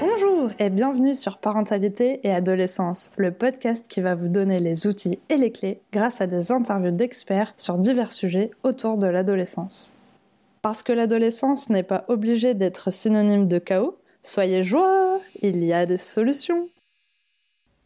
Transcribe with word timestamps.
Bonjour 0.00 0.50
et 0.60 0.70
bienvenue 0.70 1.14
sur 1.16 1.38
Parentalité 1.38 2.20
et 2.22 2.32
Adolescence, 2.32 3.10
le 3.16 3.32
podcast 3.32 3.88
qui 3.88 4.00
va 4.00 4.14
vous 4.14 4.28
donner 4.28 4.60
les 4.60 4.86
outils 4.86 5.18
et 5.28 5.36
les 5.36 5.50
clés 5.50 5.80
grâce 5.92 6.20
à 6.20 6.28
des 6.28 6.52
interviews 6.52 6.92
d'experts 6.92 7.52
sur 7.56 7.78
divers 7.78 8.12
sujets 8.12 8.52
autour 8.62 8.96
de 8.96 9.08
l'adolescence. 9.08 9.96
Parce 10.62 10.84
que 10.84 10.92
l'adolescence 10.92 11.68
n'est 11.68 11.82
pas 11.82 12.04
obligée 12.06 12.54
d'être 12.54 12.92
synonyme 12.92 13.48
de 13.48 13.58
chaos, 13.58 13.98
soyez 14.22 14.62
joie, 14.62 15.18
il 15.42 15.64
y 15.64 15.72
a 15.72 15.84
des 15.84 15.98
solutions. 15.98 16.68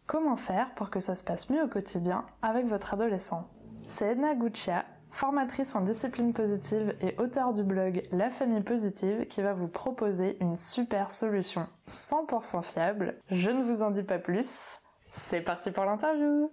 Comment 0.07 0.37
faire 0.37 0.75
pour 0.75 0.91
que 0.91 1.01
ça 1.01 1.15
se 1.15 1.23
passe 1.23 1.49
mieux 1.49 1.63
au 1.63 1.69
quotidien 1.69 2.27
avec 2.43 2.67
votre 2.67 2.93
adolescent? 2.93 3.49
C'est 3.87 4.13
Edna 4.13 4.35
Guccia, 4.35 4.85
formatrice 5.11 5.75
en 5.75 5.81
discipline 5.81 6.33
positive 6.33 6.95
et 7.01 7.15
auteur 7.21 7.53
du 7.53 7.63
blog 7.63 8.03
La 8.13 8.31
famille 8.31 8.63
positive 8.63 9.27
qui 9.27 9.43
va 9.43 9.53
vous 9.53 9.69
proposer 9.69 10.37
une 10.41 10.57
super 10.57 11.11
solution 11.11 11.67
100% 11.89 12.63
fiable. 12.63 13.17
Je 13.31 13.51
ne 13.51 13.63
vous 13.63 13.83
en 13.83 13.91
dis 13.91 14.03
pas 14.03 14.19
plus. 14.19 14.79
C'est 15.11 15.43
parti 15.43 15.71
pour 15.71 15.85
l'interview. 15.85 16.51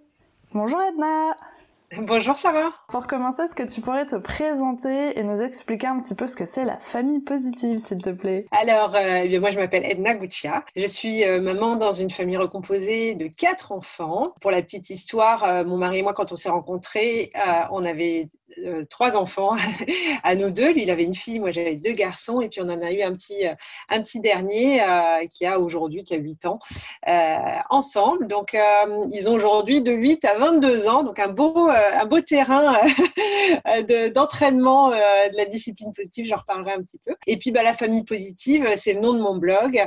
Bonjour 0.52 0.80
Edna 0.82 1.36
Bonjour 1.96 2.36
Sarah. 2.36 2.74
Pour 2.90 3.06
commencer, 3.06 3.42
est-ce 3.42 3.54
que 3.54 3.62
tu 3.62 3.80
pourrais 3.80 4.04
te 4.04 4.16
présenter 4.16 5.18
et 5.18 5.22
nous 5.22 5.40
expliquer 5.40 5.86
un 5.86 5.98
petit 6.00 6.14
peu 6.14 6.26
ce 6.26 6.36
que 6.36 6.44
c'est 6.44 6.66
la 6.66 6.76
famille 6.76 7.20
positive, 7.20 7.78
s'il 7.78 7.96
te 7.96 8.10
plaît? 8.10 8.44
Alors, 8.50 8.94
euh, 8.94 9.22
eh 9.24 9.38
moi 9.38 9.50
je 9.50 9.58
m'appelle 9.58 9.86
Edna 9.86 10.14
Guccia. 10.14 10.64
Je 10.76 10.86
suis 10.86 11.24
euh, 11.24 11.40
maman 11.40 11.76
dans 11.76 11.92
une 11.92 12.10
famille 12.10 12.36
recomposée 12.36 13.14
de 13.14 13.26
quatre 13.26 13.72
enfants. 13.72 14.34
Pour 14.42 14.50
la 14.50 14.60
petite 14.60 14.90
histoire, 14.90 15.44
euh, 15.44 15.64
mon 15.64 15.78
mari 15.78 16.00
et 16.00 16.02
moi, 16.02 16.12
quand 16.12 16.30
on 16.30 16.36
s'est 16.36 16.50
rencontrés, 16.50 17.30
on 17.70 17.82
avait 17.84 18.28
euh, 18.64 18.84
trois 18.88 19.14
enfants 19.16 19.56
à 20.22 20.34
nous 20.34 20.50
deux. 20.50 20.72
Lui, 20.72 20.82
il 20.82 20.90
avait 20.90 21.04
une 21.04 21.14
fille, 21.14 21.38
moi 21.38 21.50
j'avais 21.50 21.76
deux 21.76 21.92
garçons, 21.92 22.40
et 22.40 22.48
puis 22.48 22.60
on 22.62 22.68
en 22.68 22.80
a 22.80 22.90
eu 22.90 23.02
un 23.02 23.14
petit, 23.14 23.46
euh, 23.46 23.54
un 23.88 24.02
petit 24.02 24.20
dernier 24.20 24.82
euh, 24.82 25.26
qui 25.30 25.44
a 25.46 25.58
aujourd'hui, 25.58 26.02
qui 26.02 26.14
a 26.14 26.16
8 26.16 26.46
ans, 26.46 26.58
ensemble. 27.70 28.26
Donc, 28.26 28.56
ils 29.12 29.28
ont 29.28 29.32
aujourd'hui 29.32 29.82
de 29.82 29.92
8 29.92 30.24
à 30.24 30.38
22 30.38 30.88
ans, 30.88 31.02
donc 31.02 31.18
un 31.18 31.28
beau, 31.28 31.68
un 31.68 32.04
beau 32.06 32.20
terrain 32.20 32.72
d'entraînement 34.14 34.90
de, 34.90 35.36
la 35.36 35.44
discipline 35.44 35.92
positive, 35.92 36.26
j'en 36.26 36.36
reparlerai 36.36 36.72
un 36.72 36.82
petit 36.82 36.98
peu. 37.04 37.14
Et 37.26 37.36
puis, 37.36 37.50
bah, 37.50 37.62
la 37.62 37.74
famille 37.74 38.04
positive, 38.04 38.68
c'est 38.76 38.92
le 38.92 39.00
nom 39.00 39.14
de 39.14 39.20
mon 39.20 39.36
blog, 39.36 39.84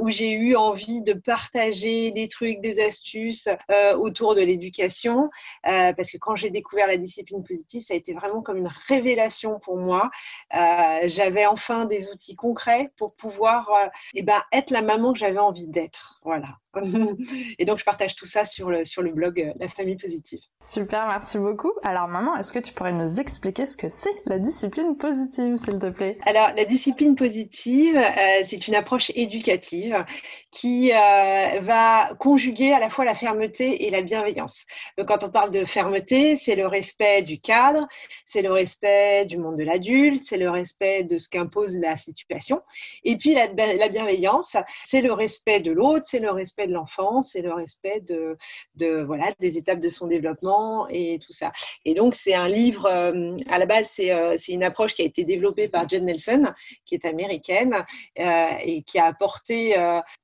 où 0.00 0.10
j'ai 0.10 0.30
eu 0.30 0.56
envie 0.56 1.02
de 1.02 1.12
partager 1.12 2.10
des 2.10 2.28
trucs, 2.28 2.60
des 2.60 2.80
astuces 2.80 3.48
autour 3.98 4.34
de 4.34 4.40
l'éducation, 4.40 5.30
parce 5.62 6.10
que 6.10 6.18
quand 6.18 6.36
j'ai 6.36 6.50
découvert 6.50 6.86
la 6.86 6.96
discipline 6.96 7.42
positive, 7.42 7.82
ça 7.90 7.94
a 7.94 7.96
été 7.96 8.14
vraiment 8.14 8.40
comme 8.40 8.58
une 8.58 8.70
révélation 8.86 9.58
pour 9.58 9.76
moi. 9.76 10.10
Euh, 10.54 11.00
j'avais 11.06 11.46
enfin 11.46 11.86
des 11.86 12.08
outils 12.08 12.36
concrets 12.36 12.92
pour 12.96 13.14
pouvoir 13.16 13.68
euh, 13.70 13.88
eh 14.14 14.22
ben, 14.22 14.40
être 14.52 14.70
la 14.70 14.80
maman 14.80 15.12
que 15.12 15.18
j'avais 15.18 15.40
envie 15.40 15.66
d'être. 15.66 16.20
Voilà. 16.22 16.58
Et 17.58 17.64
donc, 17.64 17.78
je 17.78 17.84
partage 17.84 18.14
tout 18.14 18.26
ça 18.26 18.44
sur 18.44 18.70
le, 18.70 18.84
sur 18.84 19.02
le 19.02 19.10
blog 19.10 19.40
euh, 19.40 19.52
La 19.58 19.66
Famille 19.66 19.96
Positive. 19.96 20.38
Super, 20.62 21.08
merci 21.08 21.38
beaucoup. 21.38 21.72
Alors 21.82 22.06
maintenant, 22.06 22.36
est-ce 22.36 22.52
que 22.52 22.60
tu 22.60 22.72
pourrais 22.72 22.92
nous 22.92 23.18
expliquer 23.18 23.66
ce 23.66 23.76
que 23.76 23.88
c'est 23.88 24.14
la 24.24 24.38
discipline 24.38 24.96
positive, 24.96 25.56
s'il 25.56 25.80
te 25.80 25.90
plaît? 25.90 26.18
Alors, 26.26 26.52
la 26.54 26.64
discipline 26.64 27.16
positive, 27.16 27.96
euh, 27.96 28.44
c'est 28.48 28.68
une 28.68 28.76
approche 28.76 29.10
éducative 29.16 30.04
qui 30.52 30.90
va 30.90 32.14
conjuguer 32.18 32.72
à 32.72 32.78
la 32.78 32.90
fois 32.90 33.04
la 33.04 33.14
fermeté 33.14 33.86
et 33.86 33.90
la 33.90 34.02
bienveillance. 34.02 34.64
Donc, 34.96 35.08
quand 35.08 35.24
on 35.24 35.30
parle 35.30 35.50
de 35.50 35.64
fermeté, 35.64 36.36
c'est 36.36 36.54
le 36.54 36.66
respect 36.66 37.22
du 37.22 37.38
cadre, 37.38 37.79
c'est 38.26 38.42
le 38.42 38.52
respect 38.52 39.26
du 39.26 39.38
monde 39.38 39.56
de 39.56 39.64
l'adulte, 39.64 40.24
c'est 40.24 40.38
le 40.38 40.50
respect 40.50 41.04
de 41.04 41.18
ce 41.18 41.28
qu'impose 41.28 41.76
la 41.76 41.96
situation. 41.96 42.62
Et 43.04 43.16
puis, 43.16 43.34
la, 43.34 43.46
la 43.46 43.88
bienveillance, 43.88 44.56
c'est 44.84 45.00
le 45.00 45.12
respect 45.12 45.60
de 45.60 45.72
l'autre, 45.72 46.06
c'est 46.06 46.18
le 46.18 46.30
respect 46.30 46.66
de 46.66 46.72
l'enfance 46.72 47.34
et 47.34 47.42
le 47.42 47.52
respect 47.52 48.00
de, 48.00 49.02
voilà, 49.02 49.32
des 49.40 49.58
étapes 49.58 49.80
de 49.80 49.88
son 49.88 50.06
développement 50.06 50.86
et 50.88 51.18
tout 51.24 51.32
ça. 51.32 51.52
Et 51.84 51.94
donc, 51.94 52.14
c'est 52.14 52.34
un 52.34 52.48
livre, 52.48 52.86
euh, 52.86 53.36
à 53.48 53.58
la 53.58 53.66
base, 53.66 53.92
euh, 54.00 54.36
c'est 54.38 54.52
une 54.52 54.62
approche 54.62 54.94
qui 54.94 55.02
a 55.02 55.04
été 55.04 55.24
développée 55.24 55.68
par 55.68 55.88
Jen 55.88 56.04
Nelson, 56.04 56.52
qui 56.84 56.94
est 56.94 57.04
américaine 57.04 57.84
euh, 58.18 58.46
et 58.62 58.82
qui 58.82 58.98
a 58.98 59.06
apporté 59.06 59.76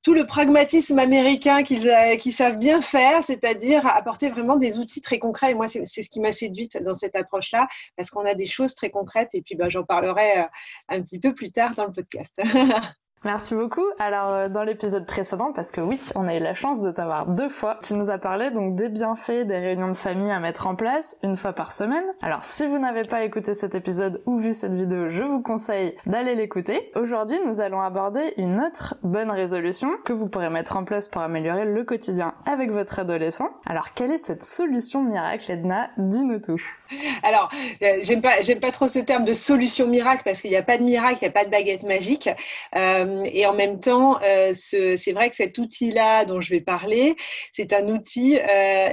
tout 0.02 0.14
le 0.14 0.26
pragmatisme 0.26 0.98
américain 0.98 1.62
qu'ils 1.62 2.32
savent 2.32 2.58
bien 2.58 2.80
faire, 2.80 3.22
c'est-à-dire 3.24 3.86
apporter 3.86 4.28
vraiment 4.28 4.56
des 4.56 4.78
outils 4.78 5.00
très 5.00 5.18
concrets. 5.18 5.52
Et 5.52 5.54
moi, 5.54 5.68
c'est 5.68 5.84
ce 5.84 6.08
qui 6.08 6.20
m'a 6.20 6.32
séduite 6.32 6.82
dans 6.82 6.94
cette 6.94 7.16
approche-là, 7.46 7.68
parce 7.96 8.10
qu'on 8.10 8.24
a 8.24 8.34
des 8.34 8.46
choses 8.46 8.74
très 8.74 8.90
concrètes. 8.90 9.30
Et 9.32 9.42
puis, 9.42 9.54
bah, 9.54 9.68
j'en 9.68 9.84
parlerai 9.84 10.46
un 10.88 11.02
petit 11.02 11.18
peu 11.18 11.34
plus 11.34 11.52
tard 11.52 11.74
dans 11.74 11.86
le 11.86 11.92
podcast. 11.92 12.40
Merci 13.24 13.56
beaucoup. 13.56 13.84
Alors 13.98 14.28
euh, 14.28 14.48
dans 14.48 14.62
l'épisode 14.62 15.06
précédent, 15.06 15.52
parce 15.52 15.72
que 15.72 15.80
oui, 15.80 15.98
on 16.14 16.28
a 16.28 16.36
eu 16.36 16.38
la 16.38 16.54
chance 16.54 16.80
de 16.80 16.92
t'avoir 16.92 17.26
deux 17.26 17.48
fois, 17.48 17.78
tu 17.82 17.94
nous 17.94 18.08
as 18.10 18.18
parlé 18.18 18.50
donc 18.50 18.76
des 18.76 18.88
bienfaits 18.88 19.46
des 19.46 19.58
réunions 19.58 19.88
de 19.88 19.96
famille 19.96 20.30
à 20.30 20.38
mettre 20.38 20.66
en 20.66 20.76
place 20.76 21.16
une 21.24 21.34
fois 21.34 21.52
par 21.52 21.72
semaine. 21.72 22.04
Alors 22.22 22.44
si 22.44 22.66
vous 22.66 22.78
n'avez 22.78 23.02
pas 23.02 23.24
écouté 23.24 23.54
cet 23.54 23.74
épisode 23.74 24.22
ou 24.26 24.38
vu 24.38 24.52
cette 24.52 24.74
vidéo, 24.74 25.08
je 25.08 25.24
vous 25.24 25.42
conseille 25.42 25.96
d'aller 26.06 26.36
l'écouter. 26.36 26.88
Aujourd'hui, 26.94 27.38
nous 27.46 27.60
allons 27.60 27.80
aborder 27.80 28.34
une 28.36 28.60
autre 28.60 28.94
bonne 29.02 29.30
résolution 29.30 29.88
que 30.04 30.12
vous 30.12 30.28
pourrez 30.28 30.50
mettre 30.50 30.76
en 30.76 30.84
place 30.84 31.08
pour 31.08 31.22
améliorer 31.22 31.64
le 31.64 31.82
quotidien 31.82 32.34
avec 32.46 32.70
votre 32.70 32.98
adolescent. 32.98 33.48
Alors 33.66 33.92
quelle 33.94 34.12
est 34.12 34.24
cette 34.24 34.44
solution 34.44 35.02
miracle, 35.02 35.50
Edna? 35.50 35.88
Dis-nous 35.96 36.38
tout. 36.38 36.62
Alors, 37.22 37.50
euh, 37.82 38.00
j'aime 38.02 38.22
pas, 38.22 38.36
pas 38.60 38.70
trop 38.70 38.88
ce 38.88 38.98
terme 38.98 39.24
de 39.24 39.32
solution 39.32 39.86
miracle 39.86 40.22
parce 40.24 40.40
qu'il 40.40 40.50
n'y 40.50 40.56
a 40.56 40.62
pas 40.62 40.78
de 40.78 40.82
miracle, 40.82 41.18
il 41.20 41.24
n'y 41.24 41.28
a 41.28 41.32
pas 41.32 41.44
de 41.44 41.50
baguette 41.50 41.82
magique. 41.82 42.28
Euh, 42.74 43.24
et 43.24 43.46
en 43.46 43.54
même 43.54 43.80
temps, 43.80 44.20
euh, 44.22 44.52
c'est 44.54 45.12
vrai 45.12 45.30
que 45.30 45.36
cet 45.36 45.58
outil-là 45.58 46.24
dont 46.24 46.40
je 46.40 46.50
vais 46.50 46.60
parler, 46.60 47.16
c'est 47.52 47.72
un 47.72 47.88
outil. 47.88 48.38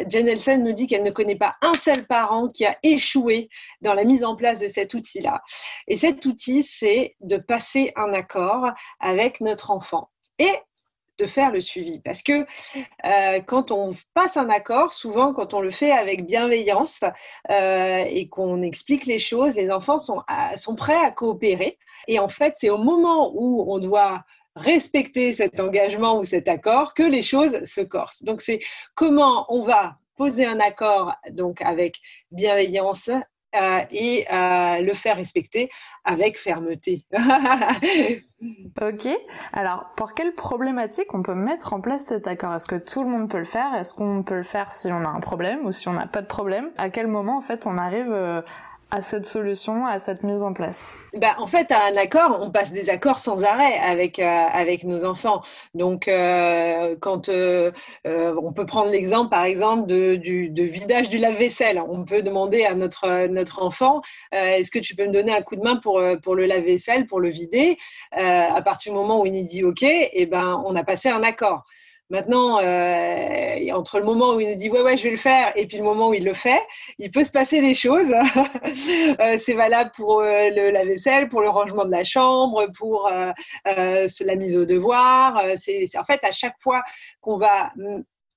Jen 0.09 0.25
Nelson 0.25 0.59
nous 0.63 0.73
dit 0.73 0.87
qu'elle 0.87 1.03
ne 1.03 1.11
connaît 1.11 1.35
pas 1.35 1.55
un 1.61 1.75
seul 1.75 2.05
parent 2.05 2.47
qui 2.47 2.65
a 2.65 2.77
échoué 2.83 3.49
dans 3.81 3.93
la 3.93 4.03
mise 4.03 4.23
en 4.23 4.35
place 4.35 4.59
de 4.59 4.67
cet 4.67 4.93
outil-là. 4.93 5.41
Et 5.87 5.97
cet 5.97 6.25
outil, 6.25 6.63
c'est 6.63 7.15
de 7.21 7.37
passer 7.37 7.91
un 7.95 8.13
accord 8.13 8.71
avec 8.99 9.41
notre 9.41 9.71
enfant. 9.71 10.09
Et 10.39 10.51
de 11.19 11.25
faire 11.25 11.51
le 11.51 11.61
suivi. 11.61 11.99
Parce 11.99 12.21
que 12.21 12.45
euh, 13.05 13.39
quand 13.45 13.71
on 13.71 13.93
passe 14.13 14.37
un 14.37 14.49
accord, 14.49 14.93
souvent 14.93 15.33
quand 15.33 15.53
on 15.53 15.61
le 15.61 15.71
fait 15.71 15.91
avec 15.91 16.25
bienveillance 16.25 17.01
euh, 17.49 18.03
et 18.07 18.27
qu'on 18.29 18.61
explique 18.61 19.05
les 19.05 19.19
choses, 19.19 19.55
les 19.55 19.71
enfants 19.71 19.97
sont, 19.97 20.21
sont 20.55 20.75
prêts 20.75 21.03
à 21.03 21.11
coopérer. 21.11 21.77
Et 22.07 22.19
en 22.19 22.29
fait, 22.29 22.55
c'est 22.57 22.69
au 22.69 22.77
moment 22.77 23.31
où 23.33 23.65
on 23.67 23.79
doit 23.79 24.23
respecter 24.55 25.33
cet 25.33 25.59
engagement 25.59 26.19
ou 26.19 26.25
cet 26.25 26.47
accord 26.47 26.93
que 26.93 27.03
les 27.03 27.21
choses 27.21 27.63
se 27.65 27.81
corsent. 27.81 28.23
Donc 28.23 28.41
c'est 28.41 28.59
comment 28.95 29.45
on 29.49 29.63
va 29.63 29.97
poser 30.15 30.45
un 30.45 30.59
accord 30.59 31.13
donc 31.31 31.61
avec 31.61 31.99
bienveillance 32.31 33.09
euh, 33.55 33.79
et 33.91 34.25
euh, 34.31 34.79
le 34.79 34.93
faire 34.93 35.17
respecter 35.17 35.69
avec 36.05 36.39
fermeté. 36.39 37.05
ok. 38.81 39.07
Alors, 39.53 39.85
pour 39.95 40.13
quelle 40.13 40.33
problématique 40.33 41.13
on 41.13 41.21
peut 41.23 41.35
mettre 41.35 41.73
en 41.73 41.81
place 41.81 42.05
cet 42.05 42.27
accord? 42.27 42.53
Est-ce 42.55 42.65
que 42.65 42.75
tout 42.75 43.03
le 43.03 43.09
monde 43.09 43.29
peut 43.29 43.39
le 43.39 43.45
faire? 43.45 43.73
Est-ce 43.75 43.93
qu'on 43.95 44.23
peut 44.23 44.35
le 44.35 44.43
faire 44.43 44.71
si 44.73 44.91
on 44.91 45.05
a 45.05 45.07
un 45.07 45.19
problème 45.19 45.65
ou 45.65 45.71
si 45.71 45.87
on 45.87 45.93
n'a 45.93 46.07
pas 46.07 46.21
de 46.21 46.27
problème? 46.27 46.71
À 46.77 46.89
quel 46.89 47.07
moment, 47.07 47.37
en 47.37 47.41
fait, 47.41 47.65
on 47.67 47.77
arrive 47.77 48.11
euh, 48.11 48.41
à 48.93 49.01
cette 49.01 49.25
solution, 49.25 49.87
à 49.87 49.97
cette 49.97 50.21
mise 50.21 50.43
en 50.43 50.53
place 50.53 50.95
bah, 51.19 51.33
En 51.39 51.47
fait, 51.47 51.71
à 51.71 51.87
un 51.87 51.97
accord, 51.97 52.37
on 52.39 52.51
passe 52.51 52.71
des 52.71 52.91
accords 52.91 53.19
sans 53.19 53.43
arrêt 53.43 53.79
avec, 53.79 54.19
euh, 54.19 54.23
avec 54.23 54.83
nos 54.83 55.03
enfants. 55.03 55.41
Donc, 55.73 56.07
euh, 56.07 56.95
quand 57.01 57.27
euh, 57.27 57.71
on 58.05 58.53
peut 58.53 58.67
prendre 58.67 58.91
l'exemple, 58.91 59.31
par 59.31 59.45
exemple, 59.45 59.87
de, 59.87 60.13
du 60.15 60.49
de 60.49 60.61
vidage 60.61 61.09
du 61.09 61.17
lave-vaisselle, 61.17 61.81
on 61.89 62.05
peut 62.05 62.21
demander 62.21 62.65
à 62.65 62.75
notre, 62.75 63.25
notre 63.25 63.63
enfant 63.63 64.03
est-ce 64.31 64.69
que 64.69 64.79
tu 64.79 64.95
peux 64.95 65.07
me 65.07 65.11
donner 65.11 65.33
un 65.33 65.41
coup 65.41 65.55
de 65.55 65.61
main 65.61 65.77
pour, 65.77 65.99
pour 66.21 66.35
le 66.35 66.45
lave-vaisselle, 66.45 67.07
pour 67.07 67.19
le 67.19 67.29
vider? 67.29 67.77
À 68.11 68.61
partir 68.61 68.93
du 68.93 68.99
moment 68.99 69.21
où 69.21 69.25
il 69.25 69.47
dit 69.47 69.63
OK, 69.63 69.81
et 69.81 70.09
eh 70.13 70.25
ben, 70.27 70.61
on 70.65 70.75
a 70.75 70.83
passé 70.83 71.09
un 71.09 71.23
accord. 71.23 71.65
Maintenant, 72.13 72.59
euh, 72.59 73.71
entre 73.73 73.97
le 73.97 74.05
moment 74.05 74.35
où 74.35 74.39
il 74.39 74.47
nous 74.47 74.55
dit 74.55 74.69
ouais 74.69 74.83
ouais 74.83 74.97
je 74.97 75.05
vais 75.05 75.09
le 75.09 75.17
faire 75.17 75.51
et 75.55 75.65
puis 75.65 75.77
le 75.77 75.83
moment 75.83 76.09
où 76.09 76.13
il 76.13 76.23
le 76.23 76.35
fait, 76.35 76.61
il 76.99 77.09
peut 77.09 77.23
se 77.23 77.31
passer 77.31 77.59
des 77.59 77.73
choses. 77.73 78.13
euh, 79.19 79.39
c'est 79.39 79.55
valable 79.55 79.89
pour 79.95 80.19
euh, 80.19 80.51
le, 80.51 80.69
la 80.69 80.85
vaisselle, 80.85 81.27
pour 81.27 81.41
le 81.41 81.49
rangement 81.49 81.85
de 81.85 81.89
la 81.89 82.03
chambre, 82.03 82.67
pour 82.77 83.09
la 83.09 84.35
mise 84.35 84.55
au 84.55 84.65
devoir. 84.65 85.43
C'est 85.55 85.87
en 85.97 86.03
fait 86.03 86.23
à 86.23 86.31
chaque 86.31 86.61
fois 86.61 86.83
qu'on 87.19 87.37
va 87.37 87.73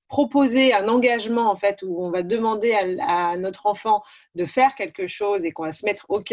proposer 0.08 0.72
un 0.72 0.88
engagement 0.88 1.50
en 1.50 1.56
fait 1.56 1.82
où 1.82 2.02
on 2.02 2.10
va 2.10 2.22
demander 2.22 2.74
à 3.06 3.36
notre 3.36 3.66
enfant 3.66 4.02
de 4.36 4.46
faire 4.46 4.74
quelque 4.74 5.06
chose 5.06 5.44
et 5.44 5.52
qu'on 5.52 5.64
va 5.64 5.72
se 5.72 5.84
mettre 5.84 6.06
ok 6.08 6.32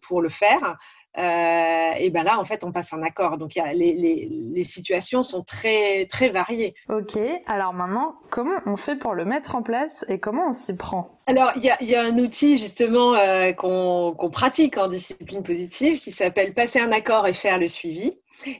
pour 0.00 0.22
le 0.22 0.30
faire 0.30 0.78
euh, 1.18 1.92
et 1.98 2.10
ben 2.10 2.22
là, 2.22 2.38
en 2.38 2.44
fait, 2.44 2.62
on 2.62 2.70
passe 2.70 2.92
un 2.92 3.02
accord. 3.02 3.36
Donc, 3.36 3.56
y 3.56 3.60
a, 3.60 3.72
les, 3.72 3.94
les, 3.94 4.28
les, 4.30 4.64
situations 4.64 5.22
sont 5.22 5.42
très, 5.42 6.06
très 6.06 6.28
variées. 6.28 6.74
Ok, 6.88 7.18
alors 7.46 7.72
maintenant, 7.72 8.14
comment 8.30 8.58
on 8.66 8.76
fait 8.76 8.96
pour 8.96 9.14
le 9.14 9.24
mettre 9.24 9.56
en 9.56 9.62
place 9.62 10.04
et 10.08 10.20
comment 10.20 10.48
on 10.48 10.52
s'y 10.52 10.76
prend? 10.76 11.18
Alors, 11.26 11.50
il 11.56 11.64
y 11.64 11.70
a, 11.70 11.82
y 11.82 11.96
a, 11.96 12.02
un 12.02 12.16
outil 12.18 12.58
justement 12.58 13.14
euh, 13.14 13.52
qu'on 13.52 14.14
qu'on 14.16 14.30
pratique 14.30 14.78
en 14.78 14.86
discipline 14.86 15.42
positive 15.42 15.98
qui 15.98 16.12
s'appelle 16.12 16.54
passer 16.54 16.78
un 16.80 16.92
accord 16.92 17.26
et 17.26 17.34
faire 17.34 17.58
le 17.58 17.68
suivi. 17.68 18.14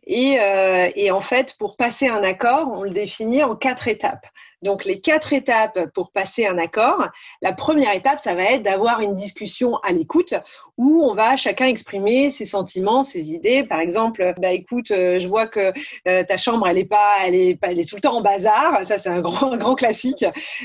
Et, 0.07 0.39
euh, 0.41 0.91
et, 0.95 1.11
en 1.11 1.21
fait, 1.21 1.57
pour 1.59 1.77
passer 1.77 2.09
un 2.09 2.23
accord, 2.23 2.69
on 2.73 2.83
le 2.83 2.91
définit 2.91 3.43
en 3.43 3.57
quatre 3.57 3.89
étapes. 3.89 4.27
Donc, 4.63 4.85
les 4.85 5.01
quatre 5.01 5.33
étapes 5.33 5.91
pour 5.95 6.11
passer 6.11 6.47
un 6.47 6.59
accord. 6.59 7.09
La 7.43 7.53
première 7.53 7.95
étape, 7.95 8.21
ça 8.21 8.35
va 8.35 8.45
être 8.45 8.63
d'avoir 8.63 9.01
une 9.01 9.15
discussion 9.15 9.77
à 9.79 9.93
l'écoute 9.93 10.35
où 10.81 11.03
on 11.05 11.15
va 11.15 11.37
chacun 11.37 11.67
exprimer 11.67 12.31
ses 12.31 12.47
sentiments, 12.47 13.03
ses 13.03 13.33
idées. 13.33 13.65
Par 13.65 13.81
exemple, 13.81 14.33
bah 14.41 14.53
écoute, 14.53 14.91
euh, 14.91 15.19
je 15.19 15.29
vois 15.29 15.47
que 15.47 15.73
euh, 16.09 16.25
ta 16.25 16.39
chambre, 16.39 16.67
elle 16.67 16.79
est 16.79 16.87
pas, 16.87 17.17
elle 17.23 17.35
est, 17.35 17.59
elle 17.61 17.79
est 17.79 17.89
tout 17.89 17.97
le 17.97 18.01
temps 18.01 18.17
en 18.17 18.23
bazar. 18.23 18.85
Ça, 18.87 18.97
c'est 18.97 19.11
un 19.11 19.21
grand, 19.21 19.57
grand 19.59 19.75
classique. 19.75 20.25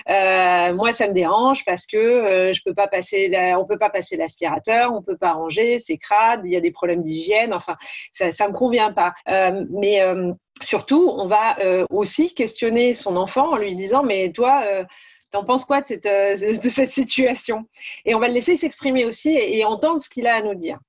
Euh, 0.10 0.74
moi, 0.74 0.94
ça 0.94 1.10
me 1.10 1.14
dérange 1.14 1.66
parce 1.66 1.86
que 1.86 1.98
euh, 1.98 2.54
je 2.54 2.62
peux 2.64 2.74
pas 2.74 2.88
passer, 2.88 3.28
la, 3.28 3.60
on 3.60 3.66
peut 3.66 3.78
pas 3.78 3.90
passer 3.90 4.16
l'aspirateur, 4.16 4.94
on 4.94 5.02
peut 5.02 5.18
pas 5.18 5.34
ranger, 5.34 5.80
c'est 5.80 5.98
crade, 5.98 6.42
il 6.46 6.52
y 6.52 6.56
a 6.56 6.62
des 6.62 6.72
problèmes 6.72 7.04
d'hygiène. 7.04 7.54
Enfin, 7.54 7.76
ça, 8.14 8.32
ça 8.32 8.48
me 8.48 8.54
convient 8.54 8.94
pas. 8.94 9.14
mais 9.70 10.02
surtout, 10.62 11.10
on 11.16 11.28
va 11.28 11.60
euh, 11.60 11.86
aussi 11.90 12.34
questionner 12.34 12.94
son 12.94 13.16
enfant 13.18 13.54
en 13.54 13.57
lui 13.57 13.75
disant, 13.75 14.04
mais 14.04 14.31
toi, 14.31 14.62
euh, 14.66 14.84
t'en 15.31 15.44
penses 15.44 15.66
quoi 15.66 15.81
de 15.81 15.88
cette, 15.88 16.06
euh, 16.06 16.36
de 16.36 16.69
cette 16.69 16.92
situation? 16.92 17.66
Et 18.06 18.16
on 18.16 18.19
va 18.19 18.28
le 18.28 18.34
laisser 18.34 18.56
s'exprimer 18.56 19.06
aussi 19.06 19.30
et, 19.30 19.57
et, 19.57 19.66
entendre 19.66 20.02
ce 20.02 20.10
qu'il 20.10 20.28
a 20.28 20.36
à 20.36 20.42
nous 20.42 20.56
dire. 20.56 20.80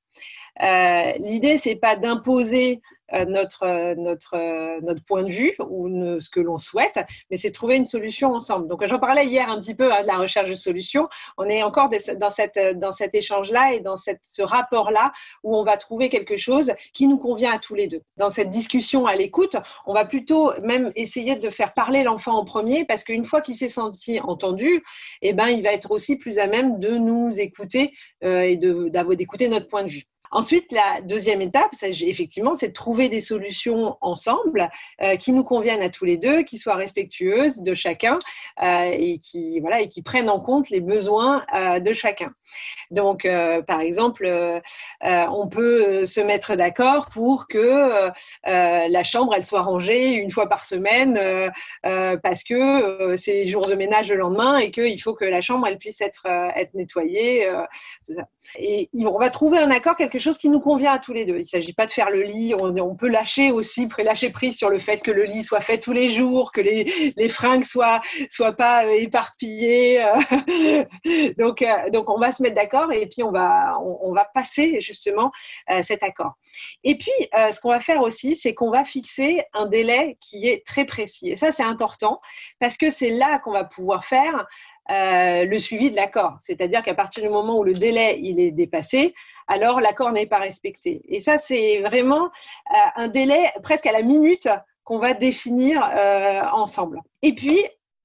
L'idée, 1.18 1.58
c'est 1.58 1.76
pas 1.76 1.96
d'imposer 1.96 2.80
notre, 3.12 3.64
euh, 3.64 3.94
notre, 3.96 4.34
euh, 4.34 4.80
notre 4.82 5.02
point 5.04 5.22
de 5.22 5.30
vue 5.30 5.54
ou 5.68 5.88
ce 6.20 6.30
que 6.30 6.40
l'on 6.40 6.58
souhaite, 6.58 6.98
mais 7.30 7.36
c'est 7.36 7.50
trouver 7.50 7.76
une 7.76 7.84
solution 7.84 8.34
ensemble. 8.34 8.68
Donc 8.68 8.84
j'en 8.86 8.98
parlais 8.98 9.26
hier 9.26 9.48
un 9.48 9.60
petit 9.60 9.74
peu 9.74 9.92
hein, 9.92 10.02
de 10.02 10.06
la 10.06 10.16
recherche 10.16 10.50
de 10.50 10.54
solutions. 10.54 11.08
On 11.38 11.44
est 11.44 11.62
encore 11.62 11.88
dans, 11.88 12.30
cette, 12.30 12.58
dans 12.78 12.92
cet 12.92 13.14
échange-là 13.14 13.74
et 13.74 13.80
dans 13.80 13.96
cette, 13.96 14.20
ce 14.24 14.42
rapport-là 14.42 15.12
où 15.42 15.56
on 15.56 15.62
va 15.62 15.76
trouver 15.76 16.08
quelque 16.08 16.36
chose 16.36 16.72
qui 16.92 17.06
nous 17.06 17.18
convient 17.18 17.52
à 17.52 17.58
tous 17.58 17.74
les 17.74 17.86
deux. 17.86 18.02
Dans 18.16 18.30
cette 18.30 18.50
discussion 18.50 19.06
à 19.06 19.14
l'écoute, 19.14 19.56
on 19.86 19.94
va 19.94 20.04
plutôt 20.04 20.52
même 20.62 20.90
essayer 20.96 21.36
de 21.36 21.50
faire 21.50 21.72
parler 21.72 22.02
l'enfant 22.02 22.36
en 22.36 22.44
premier 22.44 22.84
parce 22.84 23.04
qu'une 23.04 23.24
fois 23.24 23.40
qu'il 23.40 23.54
s'est 23.54 23.68
senti 23.68 24.20
entendu, 24.20 24.82
eh 25.22 25.32
ben, 25.32 25.48
il 25.48 25.62
va 25.62 25.72
être 25.72 25.90
aussi 25.90 26.16
plus 26.16 26.38
à 26.38 26.46
même 26.46 26.78
de 26.78 26.90
nous 26.90 27.38
écouter 27.38 27.92
euh, 28.24 28.42
et 28.42 28.56
d'écouter 28.56 29.48
notre 29.48 29.68
point 29.68 29.84
de 29.84 29.90
vue. 29.90 30.04
Ensuite, 30.30 30.72
la 30.72 31.00
deuxième 31.02 31.40
étape, 31.40 31.70
effectivement, 31.82 32.54
c'est 32.54 32.68
de 32.68 32.72
trouver 32.72 33.08
des 33.08 33.20
solutions 33.20 33.96
ensemble 34.00 34.68
euh, 35.02 35.16
qui 35.16 35.32
nous 35.32 35.44
conviennent 35.44 35.82
à 35.82 35.88
tous 35.88 36.04
les 36.04 36.16
deux, 36.16 36.42
qui 36.42 36.58
soient 36.58 36.74
respectueuses 36.74 37.62
de 37.62 37.74
chacun 37.74 38.18
euh, 38.62 38.90
et 38.92 39.18
qui 39.18 39.60
voilà 39.60 39.80
et 39.80 39.88
qui 39.88 40.02
prennent 40.02 40.30
en 40.30 40.40
compte 40.40 40.70
les 40.70 40.80
besoins 40.80 41.44
euh, 41.54 41.80
de 41.80 41.92
chacun. 41.92 42.32
Donc, 42.90 43.26
par 43.66 43.80
exemple, 43.80 44.30
on 45.02 45.48
peut 45.48 46.04
se 46.04 46.20
mettre 46.20 46.54
d'accord 46.54 47.10
pour 47.10 47.48
que 47.48 48.10
la 48.44 49.02
chambre 49.02 49.34
elle 49.34 49.44
soit 49.44 49.62
rangée 49.62 50.12
une 50.12 50.30
fois 50.30 50.48
par 50.48 50.64
semaine 50.64 51.20
parce 51.82 52.44
que 52.44 53.16
c'est 53.16 53.46
jour 53.46 53.66
de 53.66 53.74
ménage 53.74 54.10
le 54.10 54.16
lendemain 54.16 54.58
et 54.58 54.70
qu'il 54.70 55.00
faut 55.02 55.14
que 55.14 55.24
la 55.24 55.40
chambre 55.40 55.66
elle 55.66 55.78
puisse 55.78 56.00
être 56.00 56.26
nettoyée. 56.74 57.50
Et 58.58 58.88
on 58.94 59.18
va 59.18 59.30
trouver 59.30 59.58
un 59.58 59.70
accord 59.70 59.96
quelque 59.96 60.15
chose 60.18 60.38
qui 60.38 60.48
nous 60.48 60.60
convient 60.60 60.92
à 60.92 60.98
tous 60.98 61.12
les 61.12 61.24
deux. 61.24 61.36
Il 61.36 61.42
ne 61.42 61.44
s'agit 61.44 61.72
pas 61.72 61.86
de 61.86 61.90
faire 61.90 62.10
le 62.10 62.22
lit, 62.22 62.54
on, 62.54 62.96
peut 62.96 63.08
lâcher 63.08 63.50
aussi, 63.50 63.88
lâcher 63.98 64.30
prise 64.30 64.56
sur 64.56 64.70
le 64.70 64.78
fait 64.78 65.02
que 65.02 65.10
le 65.10 65.24
lit 65.24 65.42
soit 65.42 65.60
fait 65.60 65.78
tous 65.78 65.92
les 65.92 66.08
jours, 66.08 66.52
que 66.52 66.60
les, 66.60 67.12
les 67.16 67.28
fringues 67.28 67.64
soient, 67.64 68.00
soient 68.30 68.52
pas 68.52 68.86
euh, 68.86 68.90
éparpillées. 68.98 70.02
Euh. 70.02 70.84
donc, 71.38 71.62
euh, 71.62 71.90
donc, 71.90 72.08
on 72.08 72.18
va 72.18 72.32
se 72.32 72.42
mettre 72.42 72.54
d'accord 72.54 72.92
et 72.92 73.06
puis 73.06 73.22
on 73.22 73.30
va, 73.30 73.78
on, 73.80 74.12
va 74.12 74.24
passer 74.34 74.80
justement 74.80 75.30
cet 75.82 76.02
accord. 76.02 76.34
Et 76.84 76.96
puis, 76.96 77.12
ce 77.32 77.60
qu'on 77.60 77.70
va 77.70 77.80
faire 77.80 78.00
aussi, 78.00 78.34
c'est 78.36 78.54
qu'on 78.54 78.70
va 78.70 78.84
fixer 78.84 79.42
un 79.52 79.66
délai 79.66 80.16
qui 80.20 80.48
est 80.48 80.64
très 80.66 80.84
précis. 80.84 81.30
Et 81.30 81.36
ça, 81.36 81.52
c'est 81.52 81.62
important 81.62 82.20
parce 82.60 82.76
que 82.76 82.90
c'est 82.90 83.10
là 83.10 83.38
qu'on 83.40 83.52
va 83.52 83.64
pouvoir 83.64 84.04
faire 84.04 84.46
euh, 84.90 85.44
le 85.44 85.58
suivi 85.58 85.90
de 85.90 85.96
l'accord. 85.96 86.36
C'est-à-dire 86.40 86.82
qu'à 86.82 86.94
partir 86.94 87.22
du 87.22 87.28
moment 87.28 87.58
où 87.58 87.64
le 87.64 87.74
délai 87.74 88.18
il 88.22 88.40
est 88.40 88.52
dépassé, 88.52 89.14
alors 89.48 89.80
l'accord 89.80 90.12
n'est 90.12 90.26
pas 90.26 90.38
respecté. 90.38 91.02
Et 91.08 91.20
ça, 91.20 91.38
c'est 91.38 91.80
vraiment 91.80 92.24
euh, 92.24 92.88
un 92.96 93.08
délai 93.08 93.50
presque 93.62 93.86
à 93.86 93.92
la 93.92 94.02
minute 94.02 94.48
qu'on 94.86 94.98
va 94.98 95.12
définir 95.12 95.82
euh, 95.84 96.42
ensemble. 96.52 97.00
Et 97.20 97.34
puis, 97.34 97.60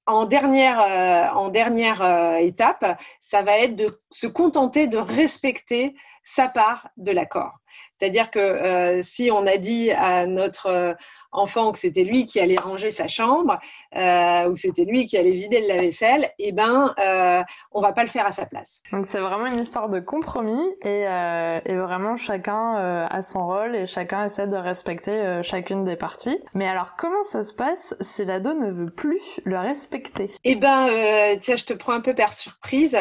en 0.06 0.26
dernière, 0.26 0.80
euh, 0.80 1.38
en 1.38 1.48
dernière 1.48 2.02
euh, 2.02 2.34
étape, 2.34 3.00
ça 3.20 3.42
va 3.42 3.58
être 3.60 3.76
de 3.76 4.00
se 4.10 4.26
contenter 4.26 4.88
de 4.88 4.98
respecter 4.98 5.94
sa 6.24 6.48
part 6.48 6.88
de 6.96 7.12
l'accord. 7.12 7.52
C'est-à-dire 7.98 8.32
que 8.32 9.00
si 9.04 9.30
on 9.30 9.46
a 9.46 9.58
dit 9.58 9.92
à 9.92 10.26
notre 10.26 10.96
enfant 11.30 11.70
que 11.70 11.78
c'était 11.78 12.02
lui 12.02 12.26
qui 12.26 12.40
allait 12.40 12.58
ranger 12.58 12.90
sa 12.90 13.06
chambre 13.06 13.60
euh, 13.96 14.48
ou 14.48 14.56
c'était 14.56 14.84
lui 14.84 15.06
qui 15.06 15.18
allait 15.18 15.32
vider 15.32 15.60
le 15.60 15.68
lave-vaisselle, 15.68 16.30
eh 16.38 16.52
ben, 16.52 16.94
euh, 16.98 17.42
on 17.72 17.80
va 17.80 17.92
pas 17.92 18.02
le 18.02 18.08
faire 18.08 18.26
à 18.26 18.32
sa 18.32 18.46
place. 18.46 18.82
Donc 18.92 19.06
c'est 19.06 19.20
vraiment 19.20 19.46
une 19.46 19.60
histoire 19.60 19.88
de 19.88 20.00
compromis 20.00 20.62
et, 20.82 21.06
euh, 21.06 21.60
et 21.64 21.74
vraiment 21.76 22.16
chacun 22.16 22.78
euh, 22.78 23.06
a 23.08 23.22
son 23.22 23.46
rôle 23.46 23.74
et 23.76 23.86
chacun 23.86 24.24
essaie 24.24 24.46
de 24.46 24.56
respecter 24.56 25.12
euh, 25.12 25.42
chacune 25.42 25.84
des 25.84 25.96
parties. 25.96 26.38
Mais 26.54 26.66
alors 26.66 26.96
comment 26.96 27.22
ça 27.22 27.44
se 27.44 27.52
passe 27.52 27.94
si 28.00 28.24
l'ado 28.24 28.54
ne 28.54 28.70
veut 28.70 28.90
plus 28.90 29.40
le 29.44 29.58
respecter? 29.58 30.30
Eh 30.44 30.56
ben, 30.56 30.88
euh, 30.88 31.36
tiens, 31.40 31.56
je 31.56 31.64
te 31.64 31.72
prends 31.72 31.92
un 31.92 32.00
peu 32.00 32.14
par 32.14 32.32
surprise. 32.32 32.96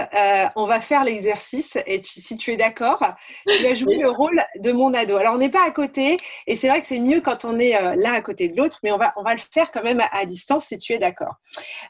on 0.56 0.68
va 0.68 0.82
faire 0.82 1.04
l'exercice 1.04 1.78
et 1.86 2.02
tu, 2.02 2.22
si 2.22 2.38
tu 2.38 2.52
es 2.52 2.58
d'accord, 2.58 3.04
tu 3.48 3.64
vas 3.64 3.74
jouer 3.74 3.98
le 3.98 4.10
rôle 4.10 4.42
de 4.60 4.72
mon 4.72 4.94
ado. 4.94 5.16
Alors 5.18 5.36
on 5.36 5.38
n'est 5.38 5.50
pas 5.50 5.66
à 5.66 5.72
côté 5.72 6.20
et 6.48 6.56
c'est 6.56 6.68
vrai 6.68 6.82
que 6.82 6.88
c'est 6.88 7.00
mieux 7.00 7.22
quand 7.22 7.46
on 7.46 7.56
est 7.56 7.72
là 7.96 8.14
à 8.14 8.22
côté 8.22 8.48
de 8.48 8.58
l'autre, 8.58 8.80
mais 8.84 8.92
on 8.92 8.98
va, 8.98 9.14
on 9.16 9.24
va 9.24 9.34
le 9.34 9.42
faire 9.54 9.72
quand 9.72 9.84
même 9.84 10.00
à, 10.00 10.10
à 10.12 10.26
distance 10.26 10.66
si 10.66 10.78
tu 10.82 10.94
es 10.94 10.98
d'accord. 10.98 11.36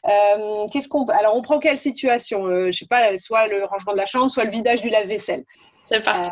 Euh, 0.08 0.66
qu'est-ce 0.72 0.88
qu'on, 0.88 1.04
alors 1.06 1.36
on 1.36 1.42
prend 1.42 1.58
quelle 1.58 1.78
situation 1.78 2.46
euh, 2.46 2.70
Je 2.70 2.78
sais 2.78 2.86
pas, 2.86 3.16
soit 3.16 3.46
le 3.46 3.64
rangement 3.64 3.92
de 3.92 3.98
la 3.98 4.06
chambre, 4.06 4.30
soit 4.30 4.44
le 4.44 4.50
vidage 4.50 4.82
du 4.82 4.90
lave-vaisselle. 4.90 5.44
C'est 5.82 6.02
parti. 6.02 6.30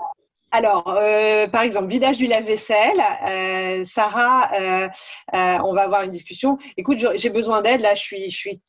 Alors, 0.53 0.97
euh, 0.99 1.47
par 1.47 1.63
exemple, 1.63 1.87
vidage 1.87 2.19
du 2.19 2.27
lave-vaisselle, 2.27 3.01
euh, 3.29 3.85
Sarah, 3.85 4.51
euh, 4.55 4.89
euh 5.35 5.59
on 5.65 5.73
va 5.73 5.83
avoir 5.83 6.03
une 6.03 6.11
discussion. 6.11 6.59
Écoute, 6.77 6.99
j'ai 7.15 7.31
besoin 7.31 7.63
d'aide, 7.63 7.81
là, 7.81 7.95
je 7.95 8.01
suis, 8.01 8.31
je 8.31 8.37
suis, 8.37 8.61